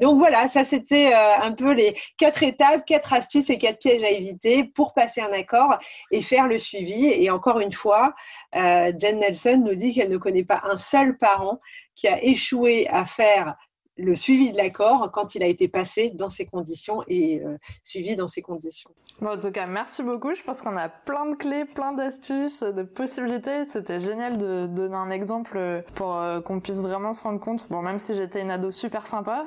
Donc 0.00 0.18
voilà, 0.18 0.48
ça 0.48 0.64
c'était 0.64 1.12
euh, 1.14 1.36
un 1.40 1.52
peu 1.52 1.72
les 1.72 1.94
quatre 2.18 2.42
étapes, 2.42 2.84
quatre 2.86 3.12
astuces 3.12 3.50
et 3.50 3.58
quatre 3.58 3.78
pièges 3.78 4.04
à 4.04 4.10
éviter 4.10 4.64
pour 4.64 4.94
passer 4.94 5.20
un 5.20 5.32
accord 5.32 5.78
et 6.10 6.22
faire 6.22 6.46
le 6.46 6.58
suivi. 6.58 7.06
Et 7.06 7.30
encore 7.30 7.60
une 7.60 7.72
fois, 7.72 8.14
Jen 8.54 9.18
Nelson 9.18 9.62
nous 9.64 9.74
dit 9.74 9.94
qu'elle 9.94 10.10
ne 10.10 10.18
connaît 10.18 10.44
pas 10.44 10.60
un 10.64 10.76
seul 10.76 11.16
parent 11.18 11.58
qui 11.94 12.08
a 12.08 12.22
échoué 12.22 12.86
à 12.88 13.04
faire 13.04 13.56
le 13.98 14.14
suivi 14.14 14.52
de 14.52 14.56
l'accord 14.56 15.10
quand 15.12 15.34
il 15.34 15.42
a 15.42 15.46
été 15.46 15.68
passé 15.68 16.10
dans 16.10 16.28
ces 16.28 16.46
conditions 16.46 17.02
et 17.08 17.42
euh, 17.44 17.58
suivi 17.82 18.14
dans 18.16 18.28
ces 18.28 18.42
conditions. 18.42 18.90
Bon, 19.20 19.30
en 19.30 19.38
tout 19.38 19.50
cas, 19.50 19.66
merci 19.66 20.04
beaucoup. 20.04 20.32
Je 20.34 20.42
pense 20.42 20.62
qu'on 20.62 20.76
a 20.76 20.88
plein 20.88 21.26
de 21.26 21.34
clés, 21.34 21.64
plein 21.64 21.92
d'astuces, 21.92 22.62
de 22.62 22.82
possibilités. 22.84 23.64
C'était 23.64 23.98
génial 23.98 24.38
de 24.38 24.68
donner 24.68 24.94
un 24.94 25.10
exemple 25.10 25.84
pour 25.94 26.16
euh, 26.16 26.40
qu'on 26.40 26.60
puisse 26.60 26.80
vraiment 26.80 27.12
se 27.12 27.24
rendre 27.24 27.40
compte. 27.40 27.68
Bon, 27.68 27.82
même 27.82 27.98
si 27.98 28.14
j'étais 28.14 28.40
une 28.40 28.52
ado 28.52 28.70
super 28.70 29.06
sympa. 29.06 29.44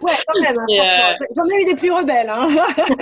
ouais, 0.00 0.12
quand 0.26 0.40
même. 0.40 0.58
Hein, 0.58 0.66
euh, 0.70 1.24
J'en 1.36 1.44
ai 1.46 1.62
eu 1.62 1.64
des 1.64 1.74
plus 1.74 1.90
rebelles. 1.90 2.30
Hein. 2.30 2.48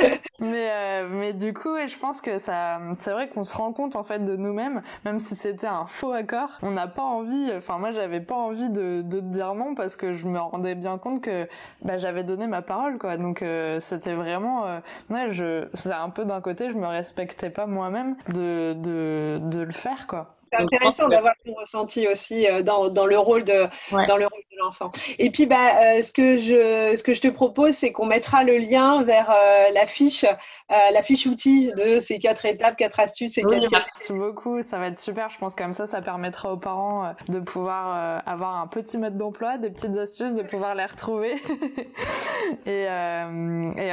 mais, 0.40 1.06
mais 1.08 1.32
du 1.34 1.52
coup, 1.52 1.76
je 1.86 1.98
pense 1.98 2.22
que 2.22 2.38
ça, 2.38 2.80
c'est 2.98 3.12
vrai 3.12 3.28
qu'on 3.28 3.44
se 3.44 3.54
rend 3.54 3.72
compte 3.74 3.96
en 3.96 4.02
fait 4.02 4.24
de 4.24 4.36
nous-mêmes, 4.36 4.82
même 5.04 5.20
si 5.20 5.34
c'était 5.34 5.66
un 5.66 5.86
faux 5.86 6.12
accord. 6.12 6.58
On 6.62 6.70
n'a 6.70 6.86
pas 6.86 7.02
envie. 7.02 7.52
Enfin, 7.54 7.76
moi, 7.76 7.92
j'avais 7.92 8.20
pas 8.20 8.36
envie 8.36 8.70
de, 8.70 9.02
de 9.02 9.20
dire 9.20 9.54
non 9.54 9.74
parce 9.74 9.96
que 9.96 10.14
je 10.14 10.26
me 10.26 10.38
rendais 10.38 10.74
bien 10.74 10.85
compte 10.98 11.22
que 11.22 11.48
bah, 11.82 11.96
j'avais 11.96 12.24
donné 12.24 12.46
ma 12.46 12.62
parole 12.62 12.98
quoi. 12.98 13.16
Donc 13.16 13.42
euh, 13.42 13.80
c'était 13.80 14.14
vraiment 14.14 14.66
euh, 14.66 14.78
ouais 15.10 15.30
je 15.30 15.68
c'est 15.74 15.92
un 15.92 16.10
peu 16.10 16.24
d'un 16.24 16.40
côté 16.40 16.70
je 16.70 16.76
me 16.76 16.86
respectais 16.86 17.50
pas 17.50 17.66
moi-même 17.66 18.16
de, 18.28 18.74
de 18.74 19.38
de 19.42 19.60
le 19.60 19.72
faire 19.72 20.06
quoi. 20.06 20.36
C'est 20.52 20.62
intéressant 20.62 21.08
d'avoir 21.08 21.34
ton 21.44 21.54
ressenti 21.54 22.06
aussi 22.06 22.46
euh, 22.46 22.62
dans, 22.62 22.88
dans, 22.88 23.06
le 23.06 23.18
rôle 23.18 23.44
de 23.44 23.66
dans 24.06 24.16
le 24.16 24.26
rôle 24.26 24.40
de 24.40 24.45
l'enfant. 24.58 24.92
Et 25.18 25.30
puis 25.30 25.46
bah 25.46 25.56
euh, 25.80 26.02
ce 26.02 26.12
que 26.12 26.36
je 26.36 26.94
ce 26.96 27.02
que 27.02 27.14
je 27.14 27.20
te 27.20 27.28
propose 27.28 27.74
c'est 27.74 27.92
qu'on 27.92 28.06
mettra 28.06 28.44
le 28.44 28.58
lien 28.58 29.02
vers 29.02 29.30
euh, 29.30 29.70
la 29.72 29.86
fiche 29.86 30.24
la 30.68 31.02
fiche 31.02 31.26
outil 31.26 31.72
de 31.76 32.00
ces 32.00 32.18
quatre 32.18 32.44
étapes, 32.44 32.76
quatre 32.76 32.98
astuces 32.98 33.38
et 33.38 33.44
oui, 33.44 33.64
Merci 33.70 34.12
beaucoup, 34.12 34.62
ça 34.62 34.78
va 34.78 34.88
être 34.88 34.98
super. 34.98 35.30
Je 35.30 35.38
pense 35.38 35.54
comme 35.54 35.72
ça 35.72 35.86
ça 35.86 36.00
permettra 36.00 36.52
aux 36.52 36.56
parents 36.56 37.14
de 37.28 37.38
pouvoir 37.38 38.22
avoir 38.26 38.56
un 38.56 38.66
petit 38.66 38.98
mode 38.98 39.16
d'emploi, 39.16 39.58
des 39.58 39.70
petites 39.70 39.96
astuces, 39.96 40.34
de 40.34 40.42
pouvoir 40.42 40.74
les 40.74 40.84
retrouver. 40.84 41.36
et 42.66 42.88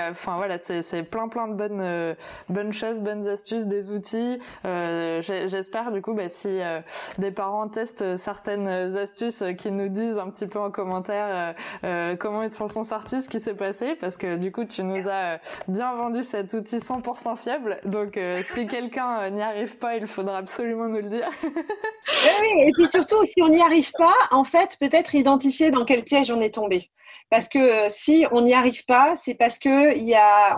enfin 0.09 0.38
voilà, 0.38 0.57
c'est 0.57 1.03
plein 1.03 1.27
plein 1.27 1.47
de 1.47 1.53
bonnes 1.53 2.15
bonnes 2.49 2.73
choses, 2.73 2.99
bonnes 2.99 3.27
astuces, 3.27 3.67
des 3.67 3.91
outils. 3.91 4.39
J'espère 4.63 5.91
du 5.91 6.01
coup 6.01 6.13
bah, 6.13 6.29
si 6.29 6.61
euh, 6.61 6.81
des 7.17 7.31
parents 7.31 7.67
testent 7.67 8.17
certaines 8.17 8.67
astuces, 8.67 9.41
euh, 9.41 9.53
qui 9.53 9.71
nous 9.71 9.89
disent 9.89 10.17
un 10.17 10.29
petit 10.29 10.47
peu 10.47 10.52
en 10.59 10.71
commentaire 10.71 11.55
euh, 11.83 12.15
comment 12.15 12.43
ils 12.43 12.51
s'en 12.51 12.67
sont 12.67 12.83
sortis, 12.83 13.21
ce 13.21 13.29
qui 13.29 13.39
s'est 13.39 13.55
passé, 13.55 13.95
parce 13.95 14.17
que 14.17 14.35
du 14.35 14.51
coup 14.51 14.65
tu 14.65 14.83
nous 14.83 15.07
as 15.07 15.39
bien 15.67 15.93
vendu 15.95 16.23
cet 16.23 16.53
outil 16.53 16.77
100% 16.77 17.37
fiable. 17.37 17.79
Donc 17.85 18.19
si 18.43 18.67
quelqu'un 18.67 19.29
n'y 19.29 19.41
arrive 19.41 19.77
pas, 19.77 19.95
il 19.95 20.07
faudra 20.07 20.37
absolument 20.37 20.87
nous 20.87 21.01
le 21.01 21.09
dire. 21.09 21.29
oui, 21.43 22.67
et 22.67 22.71
puis 22.73 22.87
surtout 22.87 23.25
si 23.25 23.41
on 23.41 23.49
n'y 23.49 23.61
arrive 23.61 23.91
pas, 23.97 24.15
en 24.31 24.43
fait 24.43 24.77
peut-être 24.79 25.15
identifier 25.15 25.71
dans 25.71 25.85
quel 25.85 26.03
piège 26.03 26.31
on 26.31 26.41
est 26.41 26.53
tombé. 26.53 26.89
Parce 27.30 27.47
que 27.47 27.60
euh, 27.60 27.89
si 27.89 28.26
on 28.32 28.41
n'y 28.41 28.54
arrive 28.54 28.86
pas, 28.86 29.15
c'est 29.15 29.34
parce 29.34 29.58
que 29.60 29.93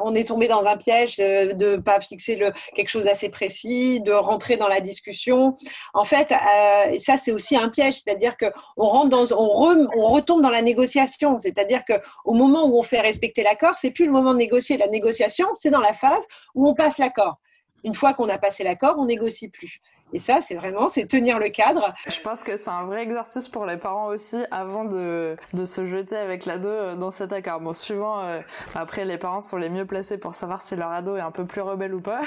on 0.03 0.15
est 0.15 0.27
tombé 0.27 0.47
dans 0.47 0.65
un 0.65 0.77
piège 0.77 1.17
de 1.17 1.53
ne 1.53 1.77
pas 1.77 1.99
fixer 2.01 2.39
quelque 2.75 2.89
chose 2.89 3.05
d'assez 3.05 3.29
précis, 3.29 4.01
de 4.01 4.11
rentrer 4.11 4.57
dans 4.57 4.67
la 4.67 4.81
discussion. 4.81 5.55
En 5.93 6.05
fait, 6.05 6.31
euh, 6.31 6.97
ça 6.99 7.17
c'est 7.17 7.31
aussi 7.31 7.55
un 7.55 7.69
piège, 7.69 8.01
c'est-à-dire 8.01 8.37
que 8.37 8.47
on 8.77 8.87
rentre 8.87 9.09
dans, 9.09 9.31
on, 9.37 9.87
on 9.95 10.07
retombe 10.11 10.41
dans 10.41 10.49
la 10.49 10.61
négociation. 10.61 11.37
C'est-à-dire 11.37 11.85
que 11.85 11.93
au 12.25 12.33
moment 12.33 12.65
où 12.65 12.79
on 12.79 12.83
fait 12.83 13.01
respecter 13.01 13.43
l'accord, 13.43 13.77
c'est 13.77 13.91
plus 13.91 14.05
le 14.05 14.11
moment 14.11 14.33
de 14.33 14.39
négocier. 14.39 14.77
La 14.77 14.87
négociation, 14.87 15.47
c'est 15.53 15.69
dans 15.69 15.81
la 15.81 15.93
phase 15.93 16.25
où 16.53 16.67
on 16.67 16.73
passe 16.73 16.97
l'accord. 16.97 17.39
Une 17.83 17.95
fois 17.95 18.13
qu'on 18.13 18.29
a 18.29 18.39
passé 18.39 18.63
l'accord, 18.63 18.95
on 18.97 19.05
négocie 19.05 19.47
plus. 19.47 19.79
Et 20.15 20.19
ça, 20.19 20.39
c'est 20.39 20.55
vraiment, 20.55 20.87
c'est 20.87 21.07
tenir 21.07 21.39
le 21.39 21.49
cadre. 21.49 21.93
Je 22.07 22.21
pense 22.21 22.45
que 22.45 22.55
c'est 22.55 22.69
un 22.69 22.85
vrai 22.85 23.03
exercice 23.03 23.49
pour 23.49 23.65
les 23.65 23.75
parents 23.75 24.05
aussi 24.05 24.37
avant 24.49 24.85
de, 24.85 25.35
de 25.51 25.65
se 25.65 25.85
jeter 25.85 26.15
avec 26.15 26.45
l'ado 26.45 26.69
euh, 26.69 26.95
dans 26.95 27.11
cet 27.11 27.33
accord. 27.33 27.59
Bon, 27.59 27.73
suivant, 27.73 28.21
euh, 28.21 28.39
après, 28.75 29.03
les 29.03 29.17
parents 29.17 29.41
sont 29.41 29.57
les 29.57 29.67
mieux 29.67 29.85
placés 29.85 30.17
pour 30.17 30.33
savoir 30.33 30.61
si 30.61 30.77
leur 30.77 30.89
ado 30.89 31.17
est 31.17 31.21
un 31.21 31.31
peu 31.31 31.43
plus 31.43 31.59
rebelle 31.59 31.93
ou 31.93 31.99
pas. 31.99 32.21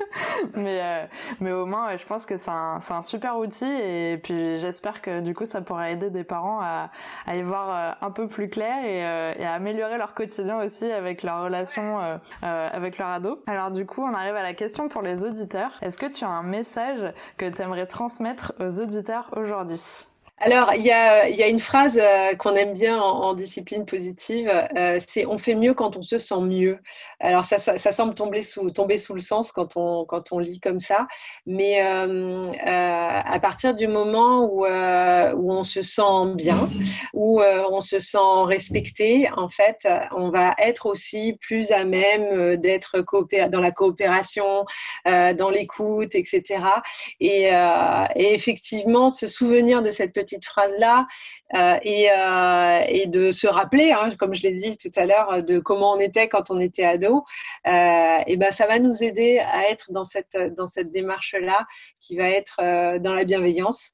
mais, 0.56 0.80
euh, 0.82 1.04
mais 1.38 1.52
au 1.52 1.64
moins, 1.64 1.96
je 1.96 2.04
pense 2.06 2.26
que 2.26 2.36
c'est 2.36 2.50
un, 2.50 2.80
un 2.90 3.02
super 3.02 3.38
outil 3.38 3.70
et 3.70 4.18
puis 4.20 4.58
j'espère 4.58 5.00
que 5.00 5.20
du 5.20 5.32
coup, 5.32 5.44
ça 5.44 5.60
pourra 5.60 5.92
aider 5.92 6.10
des 6.10 6.24
parents 6.24 6.58
à, 6.60 6.90
à 7.24 7.36
y 7.36 7.42
voir 7.42 7.98
un 8.00 8.10
peu 8.10 8.26
plus 8.26 8.48
clair 8.48 8.84
et, 8.84 8.98
et, 9.40 9.46
à 9.46 9.52
améliorer 9.52 9.96
leur 9.96 10.14
quotidien 10.14 10.60
aussi 10.60 10.90
avec 10.90 11.22
leur 11.22 11.44
relation 11.44 12.18
avec 12.42 12.98
leur 12.98 13.08
ado. 13.08 13.40
Alors 13.46 13.70
du 13.70 13.86
coup, 13.86 14.02
on 14.02 14.12
arrive 14.12 14.34
à 14.34 14.42
la 14.42 14.54
question 14.54 14.88
pour 14.88 15.02
les 15.02 15.24
auditeurs. 15.24 15.78
Est-ce 15.82 15.98
que 15.98 16.06
tu 16.06 16.24
as 16.24 16.28
un 16.28 16.42
message 16.42 17.12
que 17.36 17.48
tu 17.48 17.62
aimerais 17.62 17.86
transmettre 17.86 18.52
aux 18.60 18.80
auditeurs 18.80 19.30
aujourd'hui 19.36 20.08
alors, 20.40 20.72
il 20.74 20.84
y 20.84 20.92
a, 20.92 21.48
une 21.48 21.58
phrase 21.58 21.98
euh, 22.00 22.34
qu'on 22.36 22.54
aime 22.54 22.72
bien 22.72 23.00
en, 23.00 23.34
discipline 23.34 23.84
positive, 23.84 24.48
euh, 24.76 25.00
c'est 25.08 25.26
on 25.26 25.38
fait 25.38 25.54
mieux 25.54 25.74
quand 25.74 25.96
on 25.96 26.02
se 26.02 26.18
sent 26.18 26.40
mieux. 26.42 26.78
Alors, 27.18 27.44
ça, 27.44 27.58
semble 27.58 28.14
tomber 28.14 28.42
sous, 28.42 28.70
tomber 28.70 28.98
sous 28.98 29.14
le 29.14 29.20
sens 29.20 29.50
quand 29.50 29.76
on, 29.76 30.04
quand 30.04 30.30
on 30.30 30.38
lit 30.38 30.60
comme 30.60 30.78
ça, 30.78 31.08
mais 31.46 31.82
euh, 31.82 32.46
à 32.64 33.40
partir 33.40 33.74
du 33.74 33.88
moment 33.88 34.44
où, 34.44 34.64
où 34.64 35.52
on 35.52 35.64
se 35.64 35.82
sent 35.82 36.34
bien, 36.34 36.68
où 37.14 37.42
on 37.42 37.80
se 37.80 37.98
sent 37.98 38.18
respecté, 38.44 39.28
en 39.36 39.48
fait, 39.48 39.88
on 40.16 40.30
va 40.30 40.54
être 40.58 40.86
aussi 40.86 41.36
plus 41.40 41.72
à 41.72 41.84
même 41.84 42.56
d'être 42.56 43.04
dans 43.48 43.60
la 43.60 43.72
coopération, 43.72 44.64
dans 45.04 45.50
l'écoute, 45.50 46.14
etc. 46.14 46.62
Et, 47.20 47.50
et 48.14 48.34
effectivement, 48.34 49.10
se 49.10 49.26
souvenir 49.26 49.82
de 49.82 49.90
cette 49.90 50.12
petite 50.12 50.27
petite 50.28 50.44
phrase-là 50.44 51.06
euh, 51.54 51.78
et, 51.82 52.10
euh, 52.10 52.84
et, 52.86 53.06
de 53.06 53.30
se 53.30 53.46
rappeler, 53.46 53.92
hein, 53.92 54.10
comme 54.18 54.34
je 54.34 54.42
l'ai 54.42 54.52
dit 54.52 54.76
tout 54.76 54.90
à 54.96 55.06
l'heure, 55.06 55.42
de 55.42 55.58
comment 55.58 55.94
on 55.94 56.00
était 56.00 56.28
quand 56.28 56.50
on 56.50 56.60
était 56.60 56.84
ado, 56.84 57.24
euh, 57.66 58.18
et 58.26 58.36
ben 58.36 58.52
ça 58.52 58.66
va 58.66 58.78
nous 58.78 59.02
aider 59.02 59.38
à 59.38 59.70
être 59.70 59.92
dans 59.92 60.04
cette, 60.04 60.36
dans 60.56 60.68
cette 60.68 60.90
démarche-là 60.90 61.66
qui 62.00 62.16
va 62.16 62.28
être 62.28 62.58
dans 62.98 63.14
la 63.14 63.24
bienveillance, 63.24 63.90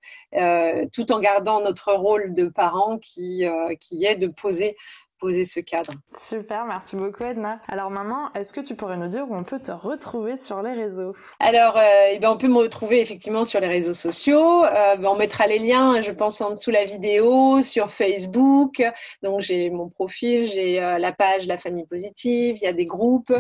tout 0.93 1.13
en 1.13 1.21
gardant 1.21 1.61
notre 1.61 1.93
rôle 1.93 2.35
de 2.35 2.47
parent 2.47 2.99
qui, 2.99 3.45
qui 3.81 4.05
est 4.05 4.17
de 4.17 4.27
poser 4.27 4.77
poser 5.19 5.45
ce 5.45 5.61
cadre. 5.61 5.93
Super, 6.17 6.65
merci 6.67 6.97
beaucoup 6.97 7.25
Edna. 7.25 7.61
Alors 7.69 7.91
maintenant, 7.91 8.31
est-ce 8.35 8.53
que 8.53 8.61
tu 8.61 8.75
pourrais 8.75 8.97
nous 8.97 9.09
dire 9.09 9.27
où 9.29 9.35
on 9.35 9.45
peut 9.45 9.61
te 9.61 9.73
retrouver 9.73 10.37
sur 10.37 10.63
les 10.63 10.73
réseaux? 10.73 11.15
Alors, 11.41 11.77
euh, 11.77 11.83
eh 12.13 12.19
ben, 12.19 12.31
on 12.31 12.37
peut 12.37 12.49
me 12.49 12.59
retrouver 12.59 13.01
effectivement 13.01 13.45
sur 13.45 13.61
les 13.61 13.69
réseaux 13.69 13.95
sociaux. 13.95 14.65
Euh, 14.65 14.97
ben, 14.97 15.09
on 15.09 15.17
mettra 15.17 15.47
les 15.47 15.59
liens, 15.59 16.01
je 16.03 16.11
pense, 16.11 16.41
en 16.41 16.51
dessous 16.51 16.71
la 16.71 16.85
vidéo, 16.85 17.63
sur 17.63 17.91
Facebook. 17.91 18.83
Donc, 19.23 19.41
j'ai 19.41 19.71
mon 19.71 19.89
profil, 19.89 20.47
j'ai 20.47 20.81
euh, 20.83 20.99
la 20.99 21.13
page 21.13 21.47
La 21.47 21.59
Famille 21.59 21.87
Positive, 21.87 22.57
il 22.57 22.63
y 22.63 22.67
a 22.67 22.73
des 22.73 22.85
groupes, 22.85 23.33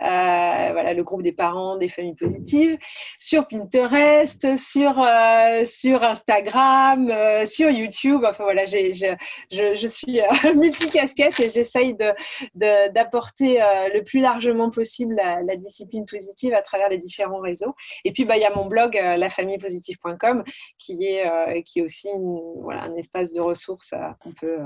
voilà, 0.00 0.94
le 0.94 1.02
groupe 1.02 1.22
des 1.22 1.32
parents 1.32 1.76
des 1.76 1.88
familles 1.88 2.16
positives, 2.16 2.78
sur 3.18 3.46
Pinterest, 3.46 4.56
sur, 4.56 5.06
sur 5.66 6.04
Instagram, 6.04 7.12
sur 7.46 7.70
YouTube. 7.70 8.24
Enfin 8.28 8.44
voilà, 8.44 8.64
j'ai, 8.64 8.92
je, 8.92 9.06
je, 9.50 9.74
je 9.74 9.88
suis 9.88 10.20
et 11.18 11.48
j'essaye 11.48 11.94
de, 11.94 12.12
d'apporter 12.54 13.62
euh, 13.62 13.88
le 13.92 14.02
plus 14.02 14.20
largement 14.20 14.70
possible 14.70 15.14
la, 15.16 15.56
discipline 15.56 16.06
positive 16.06 16.54
à 16.54 16.62
travers 16.62 16.88
les 16.88 16.98
différents 16.98 17.40
réseaux. 17.40 17.74
Et 18.04 18.12
puis, 18.12 18.24
bah, 18.24 18.36
il 18.36 18.42
y 18.42 18.46
a 18.46 18.54
mon 18.54 18.66
blog, 18.66 18.96
euh, 18.96 19.16
lafamillepositive.com, 19.16 20.44
qui 20.78 21.04
est, 21.04 21.26
euh, 21.26 21.60
qui 21.62 21.80
est 21.80 21.82
aussi 21.82 22.08
voilà, 22.60 22.82
un 22.82 22.94
espace 22.96 23.32
de 23.32 23.40
ressources 23.40 23.94
qu'on 24.20 24.32
peut 24.32 24.58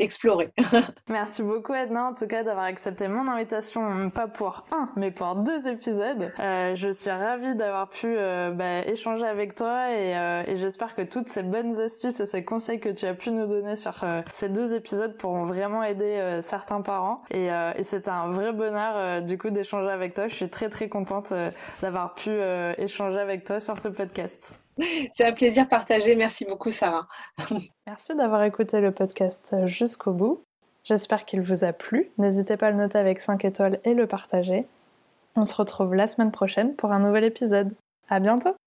explorer. 0.00 0.50
Merci 1.08 1.42
beaucoup 1.42 1.74
Edna 1.74 2.08
en 2.08 2.14
tout 2.14 2.26
cas 2.26 2.42
d'avoir 2.42 2.64
accepté 2.64 3.08
mon 3.08 3.28
invitation, 3.28 4.10
pas 4.10 4.28
pour 4.28 4.64
un, 4.72 4.90
mais 4.96 5.10
pour 5.10 5.36
deux 5.36 5.68
épisodes. 5.68 6.32
Euh, 6.38 6.74
je 6.74 6.90
suis 6.90 7.10
ravie 7.10 7.54
d'avoir 7.54 7.88
pu 7.88 8.06
euh, 8.06 8.50
bah, 8.50 8.80
échanger 8.86 9.26
avec 9.26 9.54
toi 9.54 9.90
et, 9.92 10.16
euh, 10.16 10.42
et 10.46 10.56
j'espère 10.56 10.94
que 10.94 11.02
toutes 11.02 11.28
ces 11.28 11.42
bonnes 11.42 11.78
astuces 11.80 12.20
et 12.20 12.26
ces 12.26 12.44
conseils 12.44 12.80
que 12.80 12.88
tu 12.88 13.06
as 13.06 13.14
pu 13.14 13.30
nous 13.30 13.46
donner 13.46 13.76
sur 13.76 14.02
euh, 14.02 14.22
ces 14.32 14.48
deux 14.48 14.74
épisodes 14.74 15.16
pourront 15.16 15.44
vraiment 15.44 15.82
aider 15.82 16.18
euh, 16.18 16.40
certains 16.40 16.80
parents. 16.80 17.22
Et, 17.30 17.46
et 17.46 18.08
un 18.08 18.30
vrai 18.30 18.52
bonheur 18.52 19.22
du 19.22 19.36
coup 19.36 19.50
d'échanger 19.50 19.90
avec 19.90 20.14
toi. 20.14 20.26
Je 20.26 20.34
suis 20.34 20.48
très 20.48 20.68
très 20.68 20.88
contente 20.88 21.32
d'avoir 21.82 22.14
pu 22.14 22.30
échanger 22.78 23.18
avec 23.18 23.44
toi 23.44 23.60
sur 23.60 23.76
ce 23.78 23.88
podcast. 23.88 24.54
C'est 25.14 25.24
un 25.24 25.32
plaisir 25.32 25.68
partagé. 25.68 26.14
Merci 26.16 26.44
beaucoup, 26.44 26.70
Sarah. 26.70 27.06
Merci 27.86 28.14
d'avoir 28.14 28.42
écouté 28.44 28.80
le 28.80 28.92
podcast 28.92 29.54
jusqu'au 29.66 30.12
bout. 30.12 30.42
J'espère 30.84 31.24
qu'il 31.24 31.40
vous 31.40 31.64
a 31.64 31.72
plu. 31.72 32.10
N'hésitez 32.18 32.56
pas 32.56 32.68
à 32.68 32.70
le 32.70 32.78
noter 32.78 32.98
avec 32.98 33.20
5 33.20 33.44
étoiles 33.44 33.78
et 33.84 33.94
le 33.94 34.06
partager. 34.06 34.66
On 35.36 35.44
se 35.44 35.54
retrouve 35.54 35.94
la 35.94 36.08
semaine 36.08 36.32
prochaine 36.32 36.74
pour 36.74 36.92
un 36.92 37.00
nouvel 37.00 37.24
épisode. 37.24 37.74
À 38.08 38.18
bientôt! 38.20 38.56